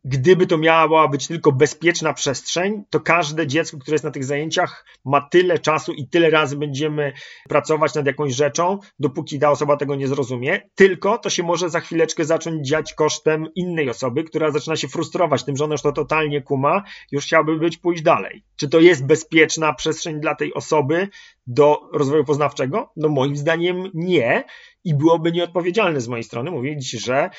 gdyby 0.05 0.47
to 0.47 0.59
miała 0.59 1.09
być 1.09 1.27
tylko 1.27 1.53
bezpieczna 1.53 2.15
przestrzeń, 2.15 2.85
to 2.91 3.01
każde 3.01 3.47
dziecko, 3.47 3.79
które 3.79 3.95
jest 3.95 4.05
na 4.05 4.11
tych 4.11 4.25
zajęciach, 4.25 4.87
ma 5.05 5.21
tyle 5.21 5.59
czasu 5.59 5.93
i 5.93 6.09
tyle 6.09 6.31
razy 6.31 6.57
będziemy 6.57 7.13
pracować 7.49 7.95
nad 7.95 8.07
jakąś 8.07 8.35
rzeczą, 8.35 8.79
dopóki 8.99 9.39
ta 9.39 9.51
osoba 9.51 9.77
tego 9.77 9.95
nie 9.95 10.09
zrozumie. 10.09 10.61
Tylko 10.75 11.19
to 11.19 11.31
się 11.31 11.43
może 11.43 11.71
za 11.71 11.81
chwileczkę 11.81 12.25
zacząć 12.25 12.69
dziać 12.69 12.95
kosztem 12.95 13.47
innej 13.55 13.91
osoby, 13.91 14.25
która 14.25 14.51
zaczyna 14.51 14.77
się 14.77 14.89
frustrować 14.89 15.45
tym, 15.45 15.57
że 15.57 15.65
ona 15.65 15.75
już 15.75 15.83
to 15.83 15.93
totalnie 15.93 16.43
kuma, 16.43 16.83
już 17.13 17.25
chciałaby 17.25 17.59
być 17.59 17.77
pójść 17.77 18.03
dalej. 18.03 18.45
Czy 18.57 18.69
to 18.69 18.81
jest 18.81 19.07
bezpieczna 19.07 19.73
przestrzeń 19.73 20.21
dla 20.21 20.35
tej 20.35 20.55
osoby 20.55 21.09
do 21.47 21.89
rozwoju 21.93 22.25
poznawczego? 22.25 22.93
No 22.97 23.09
moim 23.09 23.37
zdaniem 23.37 23.91
nie. 23.95 24.45
I 24.85 24.95
byłoby 24.95 25.33
nieodpowiedzialne 25.33 26.01
z 26.01 26.09
mojej 26.09 26.25
strony 26.25 26.51
mówić, 26.51 26.91
że 26.91 27.31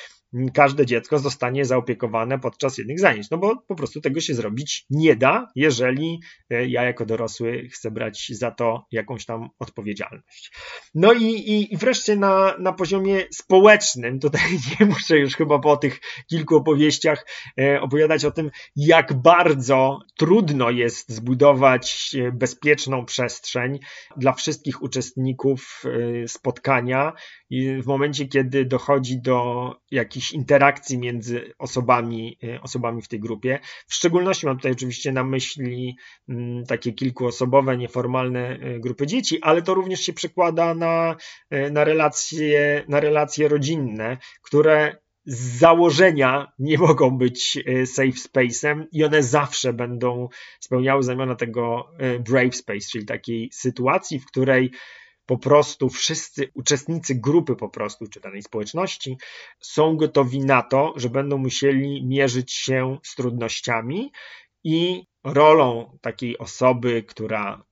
każde 0.54 0.86
dziecko 0.86 1.18
zostanie 1.18 1.64
zaopiekowane 1.64 2.38
podczas 2.38 2.78
jednych 2.78 3.00
zajęć. 3.00 3.30
No 3.30 3.38
bo 3.38 3.56
po 3.56 3.74
prostu 3.74 4.00
tego 4.00 4.20
się 4.20 4.34
zrobić 4.34 4.86
nie 4.90 5.16
da, 5.16 5.48
jeżeli 5.54 6.20
e, 6.50 6.66
ja 6.66 6.84
jako 6.84 7.06
dorosły 7.06 7.68
chcę 7.68 7.90
brać 7.90 8.28
za 8.30 8.50
to 8.50 8.86
jakąś 8.92 9.26
tam 9.26 9.48
odpowiedzialność. 9.58 10.52
No 10.94 11.12
i, 11.12 11.24
i, 11.24 11.74
i 11.74 11.76
wreszcie 11.76 12.16
na, 12.16 12.54
na 12.58 12.72
poziomie 12.72 13.24
społecznym, 13.30 14.20
tutaj 14.20 14.42
nie 14.80 14.86
muszę 14.86 15.18
już 15.18 15.36
chyba 15.36 15.58
po 15.58 15.76
tych 15.76 16.00
kilku 16.26 16.56
opowieściach 16.56 17.26
e, 17.60 17.80
opowiadać 17.80 18.24
o 18.24 18.30
tym, 18.30 18.50
jak 18.76 19.12
bardzo 19.12 19.98
trudno 20.18 20.70
jest 20.70 21.12
zbudować 21.12 22.16
e, 22.18 22.32
bezpieczną 22.32 23.04
przestrzeń 23.04 23.78
dla 24.16 24.32
wszystkich 24.32 24.82
uczestników 24.82 25.82
spotkania 26.26 27.12
w 27.82 27.86
momencie, 27.86 28.28
kiedy 28.28 28.64
dochodzi 28.64 29.20
do 29.20 29.70
jakichś 29.90 30.23
interakcji 30.32 30.98
między 30.98 31.54
osobami, 31.58 32.38
y, 32.44 32.60
osobami 32.60 33.02
w 33.02 33.08
tej 33.08 33.20
grupie. 33.20 33.58
W 33.86 33.94
szczególności 33.94 34.46
mam 34.46 34.56
tutaj 34.56 34.72
oczywiście 34.72 35.12
na 35.12 35.24
myśli 35.24 35.96
mm, 36.28 36.66
takie 36.66 36.92
kilkuosobowe, 36.92 37.76
nieformalne 37.76 38.58
y, 38.76 38.80
grupy 38.80 39.06
dzieci, 39.06 39.38
ale 39.42 39.62
to 39.62 39.74
również 39.74 40.00
się 40.00 40.12
przekłada 40.12 40.74
na, 40.74 41.16
y, 41.54 41.70
na, 41.70 41.84
relacje, 41.84 42.84
na 42.88 43.00
relacje 43.00 43.48
rodzinne, 43.48 44.18
które 44.42 44.96
z 45.26 45.58
założenia 45.58 46.52
nie 46.58 46.78
mogą 46.78 47.18
być 47.18 47.58
safe 47.84 48.08
space'em 48.08 48.84
i 48.92 49.04
one 49.04 49.22
zawsze 49.22 49.72
będą 49.72 50.28
spełniały 50.60 51.02
znamiona 51.02 51.34
tego 51.34 51.88
brave 52.28 52.56
space, 52.56 52.88
czyli 52.92 53.06
takiej 53.06 53.50
sytuacji, 53.52 54.18
w 54.18 54.26
której 54.26 54.70
po 55.26 55.38
prostu 55.38 55.88
wszyscy 55.90 56.50
uczestnicy 56.54 57.14
grupy 57.14 57.56
po 57.56 57.68
prostu, 57.68 58.06
czy 58.06 58.20
danej 58.20 58.42
społeczności 58.42 59.18
są 59.60 59.96
gotowi 59.96 60.40
na 60.40 60.62
to, 60.62 60.92
że 60.96 61.10
będą 61.10 61.38
musieli 61.38 62.06
mierzyć 62.06 62.52
się 62.52 62.98
z 63.02 63.14
trudnościami 63.14 64.12
i 64.64 65.06
rolą 65.24 65.98
takiej 66.00 66.38
osoby, 66.38 67.02
która 67.02 67.64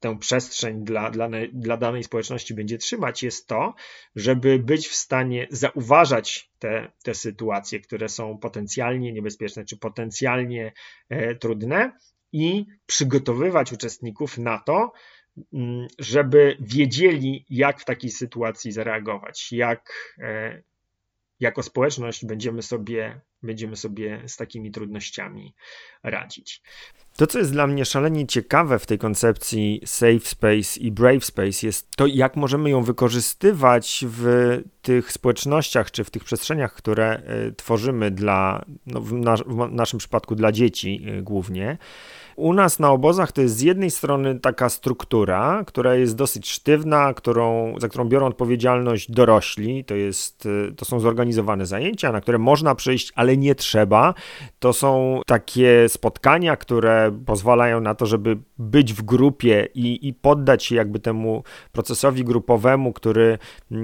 tę 0.00 0.18
przestrzeń 0.18 0.84
dla, 0.84 1.10
dla, 1.10 1.28
dla 1.52 1.76
danej 1.76 2.04
społeczności 2.04 2.54
będzie 2.54 2.78
trzymać, 2.78 3.22
jest 3.22 3.46
to, 3.46 3.74
żeby 4.16 4.58
być 4.58 4.88
w 4.88 4.94
stanie 4.94 5.48
zauważać 5.50 6.50
te, 6.58 6.92
te 7.02 7.14
sytuacje, 7.14 7.80
które 7.80 8.08
są 8.08 8.38
potencjalnie 8.38 9.12
niebezpieczne 9.12 9.64
czy 9.64 9.78
potencjalnie 9.78 10.72
e, 11.08 11.34
trudne 11.34 11.92
i 12.32 12.66
przygotowywać 12.86 13.72
uczestników 13.72 14.38
na 14.38 14.58
to, 14.58 14.92
żeby 15.98 16.56
wiedzieli, 16.60 17.44
jak 17.50 17.80
w 17.80 17.84
takiej 17.84 18.10
sytuacji 18.10 18.72
zareagować, 18.72 19.52
jak 19.52 19.92
e, 20.18 20.62
jako 21.40 21.62
społeczność 21.62 22.24
będziemy 22.24 22.62
sobie, 22.62 23.20
będziemy 23.42 23.76
sobie 23.76 24.22
z 24.26 24.36
takimi 24.36 24.70
trudnościami 24.70 25.54
radzić. 26.02 26.62
To, 27.16 27.26
co 27.26 27.38
jest 27.38 27.52
dla 27.52 27.66
mnie 27.66 27.84
szalenie 27.84 28.26
ciekawe 28.26 28.78
w 28.78 28.86
tej 28.86 28.98
koncepcji 28.98 29.82
safe 29.84 30.20
space 30.20 30.80
i 30.80 30.92
brave 30.92 31.24
space, 31.24 31.66
jest 31.66 31.96
to, 31.96 32.06
jak 32.06 32.36
możemy 32.36 32.70
ją 32.70 32.82
wykorzystywać 32.82 34.04
w 34.08 34.26
tych 34.82 35.12
społecznościach 35.12 35.90
czy 35.90 36.04
w 36.04 36.10
tych 36.10 36.24
przestrzeniach, 36.24 36.74
które 36.74 37.22
e, 37.26 37.52
tworzymy 37.52 38.10
dla, 38.10 38.64
no 38.86 39.00
w, 39.00 39.08
w 39.46 39.72
naszym 39.72 39.98
przypadku 39.98 40.34
dla 40.34 40.52
dzieci 40.52 41.06
e, 41.06 41.22
głównie 41.22 41.78
u 42.36 42.52
nas 42.52 42.78
na 42.78 42.90
obozach 42.90 43.32
to 43.32 43.40
jest 43.40 43.56
z 43.56 43.60
jednej 43.60 43.90
strony 43.90 44.40
taka 44.40 44.68
struktura, 44.68 45.64
która 45.66 45.94
jest 45.94 46.16
dosyć 46.16 46.50
sztywna, 46.50 47.14
którą, 47.14 47.74
za 47.78 47.88
którą 47.88 48.04
biorą 48.04 48.26
odpowiedzialność 48.26 49.10
dorośli. 49.10 49.84
To, 49.84 49.94
jest, 49.94 50.48
to 50.76 50.84
są 50.84 51.00
zorganizowane 51.00 51.66
zajęcia, 51.66 52.12
na 52.12 52.20
które 52.20 52.38
można 52.38 52.74
przyjść, 52.74 53.12
ale 53.14 53.36
nie 53.36 53.54
trzeba. 53.54 54.14
To 54.58 54.72
są 54.72 55.20
takie 55.26 55.88
spotkania, 55.88 56.56
które 56.56 57.18
pozwalają 57.26 57.80
na 57.80 57.94
to, 57.94 58.06
żeby 58.06 58.38
być 58.58 58.92
w 58.92 59.02
grupie 59.02 59.68
i, 59.74 60.08
i 60.08 60.14
poddać 60.14 60.64
się 60.64 60.74
jakby 60.74 60.98
temu 60.98 61.42
procesowi 61.72 62.24
grupowemu, 62.24 62.92
który, 62.92 63.38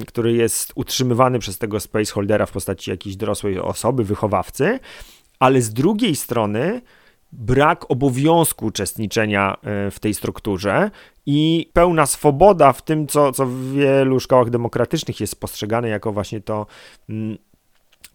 który 0.07 0.33
jest 0.33 0.73
utrzymywany 0.75 1.39
przez 1.39 1.59
tego 1.59 1.81
spaceholdera 1.81 2.47
w 2.47 2.53
postaci 2.53 2.91
jakiejś 2.91 3.17
dorosłej 3.17 3.59
osoby, 3.59 4.05
wychowawcy. 4.05 4.79
Ale 5.39 5.61
z 5.63 5.73
drugiej 5.73 6.17
strony, 6.17 6.81
brak 7.33 7.91
obowiązku 7.91 8.67
uczestniczenia 8.67 9.57
e, 9.63 9.91
w 9.91 10.01
tej 10.01 10.15
strukturze 10.15 10.91
i 11.27 11.71
pełna 11.73 12.07
swoboda 12.07 12.73
w 12.73 12.83
tym, 12.83 13.07
co, 13.07 13.33
co 13.33 13.47
w 13.47 13.73
wielu 13.73 14.21
szkołach 14.21 14.51
demokratycznych 14.51 15.21
jest 15.21 15.41
postrzegane 15.41 15.89
jako 15.89 16.13
właśnie 16.13 16.41
to, 16.41 16.67
mm, 17.09 17.39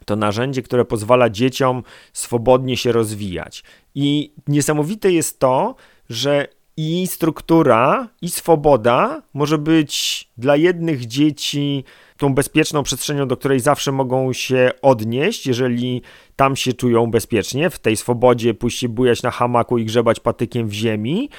to 0.06 0.16
narzędzie, 0.16 0.62
które 0.62 0.86
pozwala 0.86 1.30
dzieciom 1.30 1.84
swobodnie 2.14 2.78
się 2.78 2.92
rozwijać. 2.92 3.64
I 3.96 4.32
niesamowite 4.48 5.12
jest 5.12 5.40
to, 5.40 5.76
że 6.10 6.48
i 6.78 7.08
struktura, 7.08 8.08
i 8.22 8.30
swoboda 8.30 9.22
może 9.34 9.58
być 9.58 10.28
dla 10.38 10.56
jednych 10.56 11.06
dzieci 11.06 11.84
tą 12.18 12.34
bezpieczną 12.34 12.84
przestrzenią, 12.84 13.28
do 13.28 13.38
której 13.38 13.60
zawsze 13.60 13.92
mogą 13.92 14.34
się 14.34 14.72
odnieść, 14.82 15.48
jeżeli 15.48 16.02
tam 16.36 16.56
się 16.56 16.74
czują 16.74 17.12
bezpiecznie, 17.12 17.70
w 17.70 17.80
tej 17.80 17.98
swobodzie 17.98 18.54
pójść 18.54 18.80
się 18.80 18.90
bujać 18.90 19.24
na 19.24 19.32
hamaku 19.32 19.78
i 19.78 19.86
grzebać 19.86 20.20
patykiem 20.20 20.68
w 20.68 20.74
ziemi, 20.74 21.30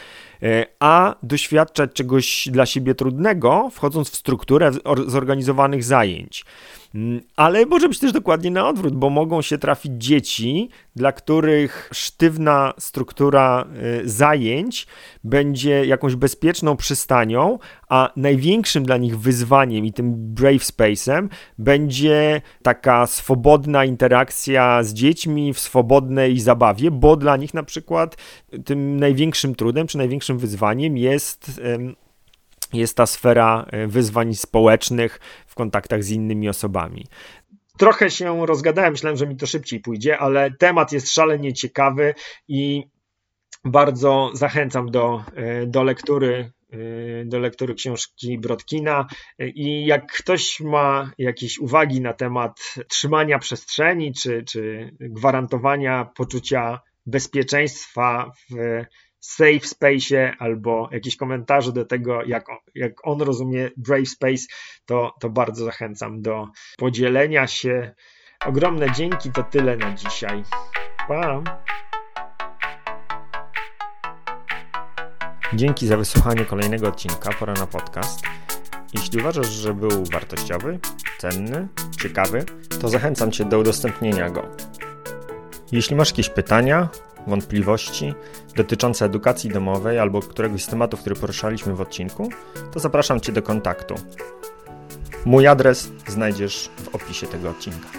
e, 0.43 0.67
a 0.81 1.15
doświadczać 1.23 1.93
czegoś 1.93 2.49
dla 2.53 2.67
siebie 2.67 2.95
trudnego, 2.95 3.71
wchodząc 3.73 4.11
w 4.11 4.17
strukturę 4.17 4.71
zorganizowanych 5.07 5.85
zajęć. 5.85 6.45
Mm, 6.99 7.21
ale 7.37 7.67
może 7.67 7.89
być 7.89 7.99
też 7.99 8.13
dokładnie 8.13 8.51
na 8.51 8.69
odwrót, 8.69 8.95
bo 8.95 9.11
mogą 9.11 9.43
się 9.43 9.59
trafić 9.59 9.93
dzieci, 9.97 10.69
dla 10.97 11.13
których 11.13 11.91
sztywna 11.93 12.73
struktura 12.79 13.67
y, 14.03 14.09
zajęć 14.09 14.87
będzie 15.25 15.87
jakąś 15.87 16.15
bezpieczną 16.15 16.77
przystanią, 16.77 17.59
a 17.89 18.13
największym 18.17 18.85
dla 18.85 18.97
nich 18.97 19.19
wyzwaniem 19.19 19.85
i 19.85 19.93
tym 19.93 20.35
brave 20.35 20.63
space'em 20.63 21.29
będzie 21.59 22.41
taka 22.63 23.07
swobodna 23.07 23.85
interakcja 23.85 24.83
z 24.83 24.93
dziećmi 24.93 25.55
w 25.55 25.59
swobodnej 25.59 26.41
zabawie, 26.41 26.91
bo 26.91 27.17
dla 27.17 27.37
nich 27.37 27.55
na 27.55 27.63
przykład 27.63 28.17
tym 28.65 29.01
największym 29.01 29.55
trudem 29.55 29.87
czy 29.87 29.99
największym 29.99 30.39
wyzwaniem 30.39 30.97
jest 30.97 31.61
jest 32.73 32.97
ta 32.97 33.07
sfera 33.07 33.67
e, 33.71 33.87
wyzwań 33.87 34.35
społecznych 34.35 35.21
w 35.47 35.55
kontaktach 35.55 36.05
z 36.05 36.11
innymi 36.11 36.49
osobami. 36.49 37.07
Trochę 37.79 38.11
się 38.11 38.47
rozgadałem, 38.47 38.93
myślałem, 38.93 39.17
że 39.17 39.27
mi 39.27 39.37
to 39.37 39.47
szybciej 39.47 39.81
pójdzie, 39.81 40.19
ale 40.19 40.51
temat 40.51 40.93
jest 40.93 41.13
szalenie 41.13 41.53
ciekawy 41.53 42.15
i 42.49 42.85
bardzo 43.65 44.31
zachęcam 44.35 44.91
do, 44.91 45.25
e, 45.35 45.67
do 45.67 45.83
lektury 45.83 46.53
e, 46.73 47.25
do 47.25 47.39
lektury 47.39 47.75
książki 47.75 48.39
Brodkina 48.39 49.07
i 49.39 49.87
jak 49.87 50.13
ktoś 50.13 50.61
ma 50.61 51.11
jakieś 51.19 51.59
uwagi 51.59 52.01
na 52.01 52.13
temat 52.13 52.75
trzymania 52.89 53.39
przestrzeni 53.39 54.13
czy, 54.13 54.45
czy 54.49 54.91
gwarantowania 55.01 56.05
poczucia 56.17 56.81
bezpieczeństwa 57.07 58.33
w 58.51 58.55
safe 59.21 59.61
space 59.61 60.33
albo 60.39 60.89
jakieś 60.93 61.17
komentarze 61.17 61.73
do 61.73 61.85
tego, 61.85 62.23
jak, 62.23 62.47
jak 62.75 63.07
on 63.07 63.21
rozumie 63.21 63.71
Brave 63.77 64.09
Space, 64.09 64.47
to, 64.87 65.15
to 65.21 65.31
bardzo 65.31 65.65
zachęcam 65.65 66.23
do 66.23 66.49
podzielenia 66.79 67.47
się. 67.47 67.95
Ogromne 68.47 68.93
dzięki, 68.93 69.31
to 69.31 69.43
tyle 69.43 69.77
na 69.77 69.95
dzisiaj. 69.95 70.43
Pa! 71.09 71.43
Dzięki 75.55 75.87
za 75.87 75.97
wysłuchanie 75.97 76.45
kolejnego 76.45 76.89
odcinka 76.89 77.33
Pora 77.33 77.53
na 77.53 77.67
podcast. 77.67 78.21
Jeśli 78.95 79.21
uważasz, 79.21 79.49
że 79.49 79.75
był 79.75 80.05
wartościowy, 80.13 80.79
cenny, 81.19 81.69
ciekawy, 82.03 82.45
to 82.81 82.89
zachęcam 82.89 83.33
Cię 83.33 83.45
do 83.45 83.59
udostępnienia 83.59 84.31
go. 84.31 84.43
Jeśli 85.73 85.97
masz 85.97 86.11
jakieś 86.11 86.29
pytania, 86.29 86.89
wątpliwości 87.27 88.15
dotyczące 88.57 89.05
edukacji 89.05 89.51
domowej 89.51 89.99
albo 89.99 90.21
któregoś 90.21 90.65
z 90.65 90.67
tematów, 90.67 91.01
który 91.01 91.17
poruszaliśmy 91.17 91.75
w 91.75 91.81
odcinku, 91.81 92.29
to 92.73 92.81
zapraszam 92.81 93.21
Cię 93.21 93.33
do 93.33 93.43
kontaktu. 93.43 93.95
Mój 95.25 95.47
adres 95.47 95.91
znajdziesz 96.07 96.71
w 96.77 96.95
opisie 96.95 97.27
tego 97.27 97.51
odcinka. 97.51 97.98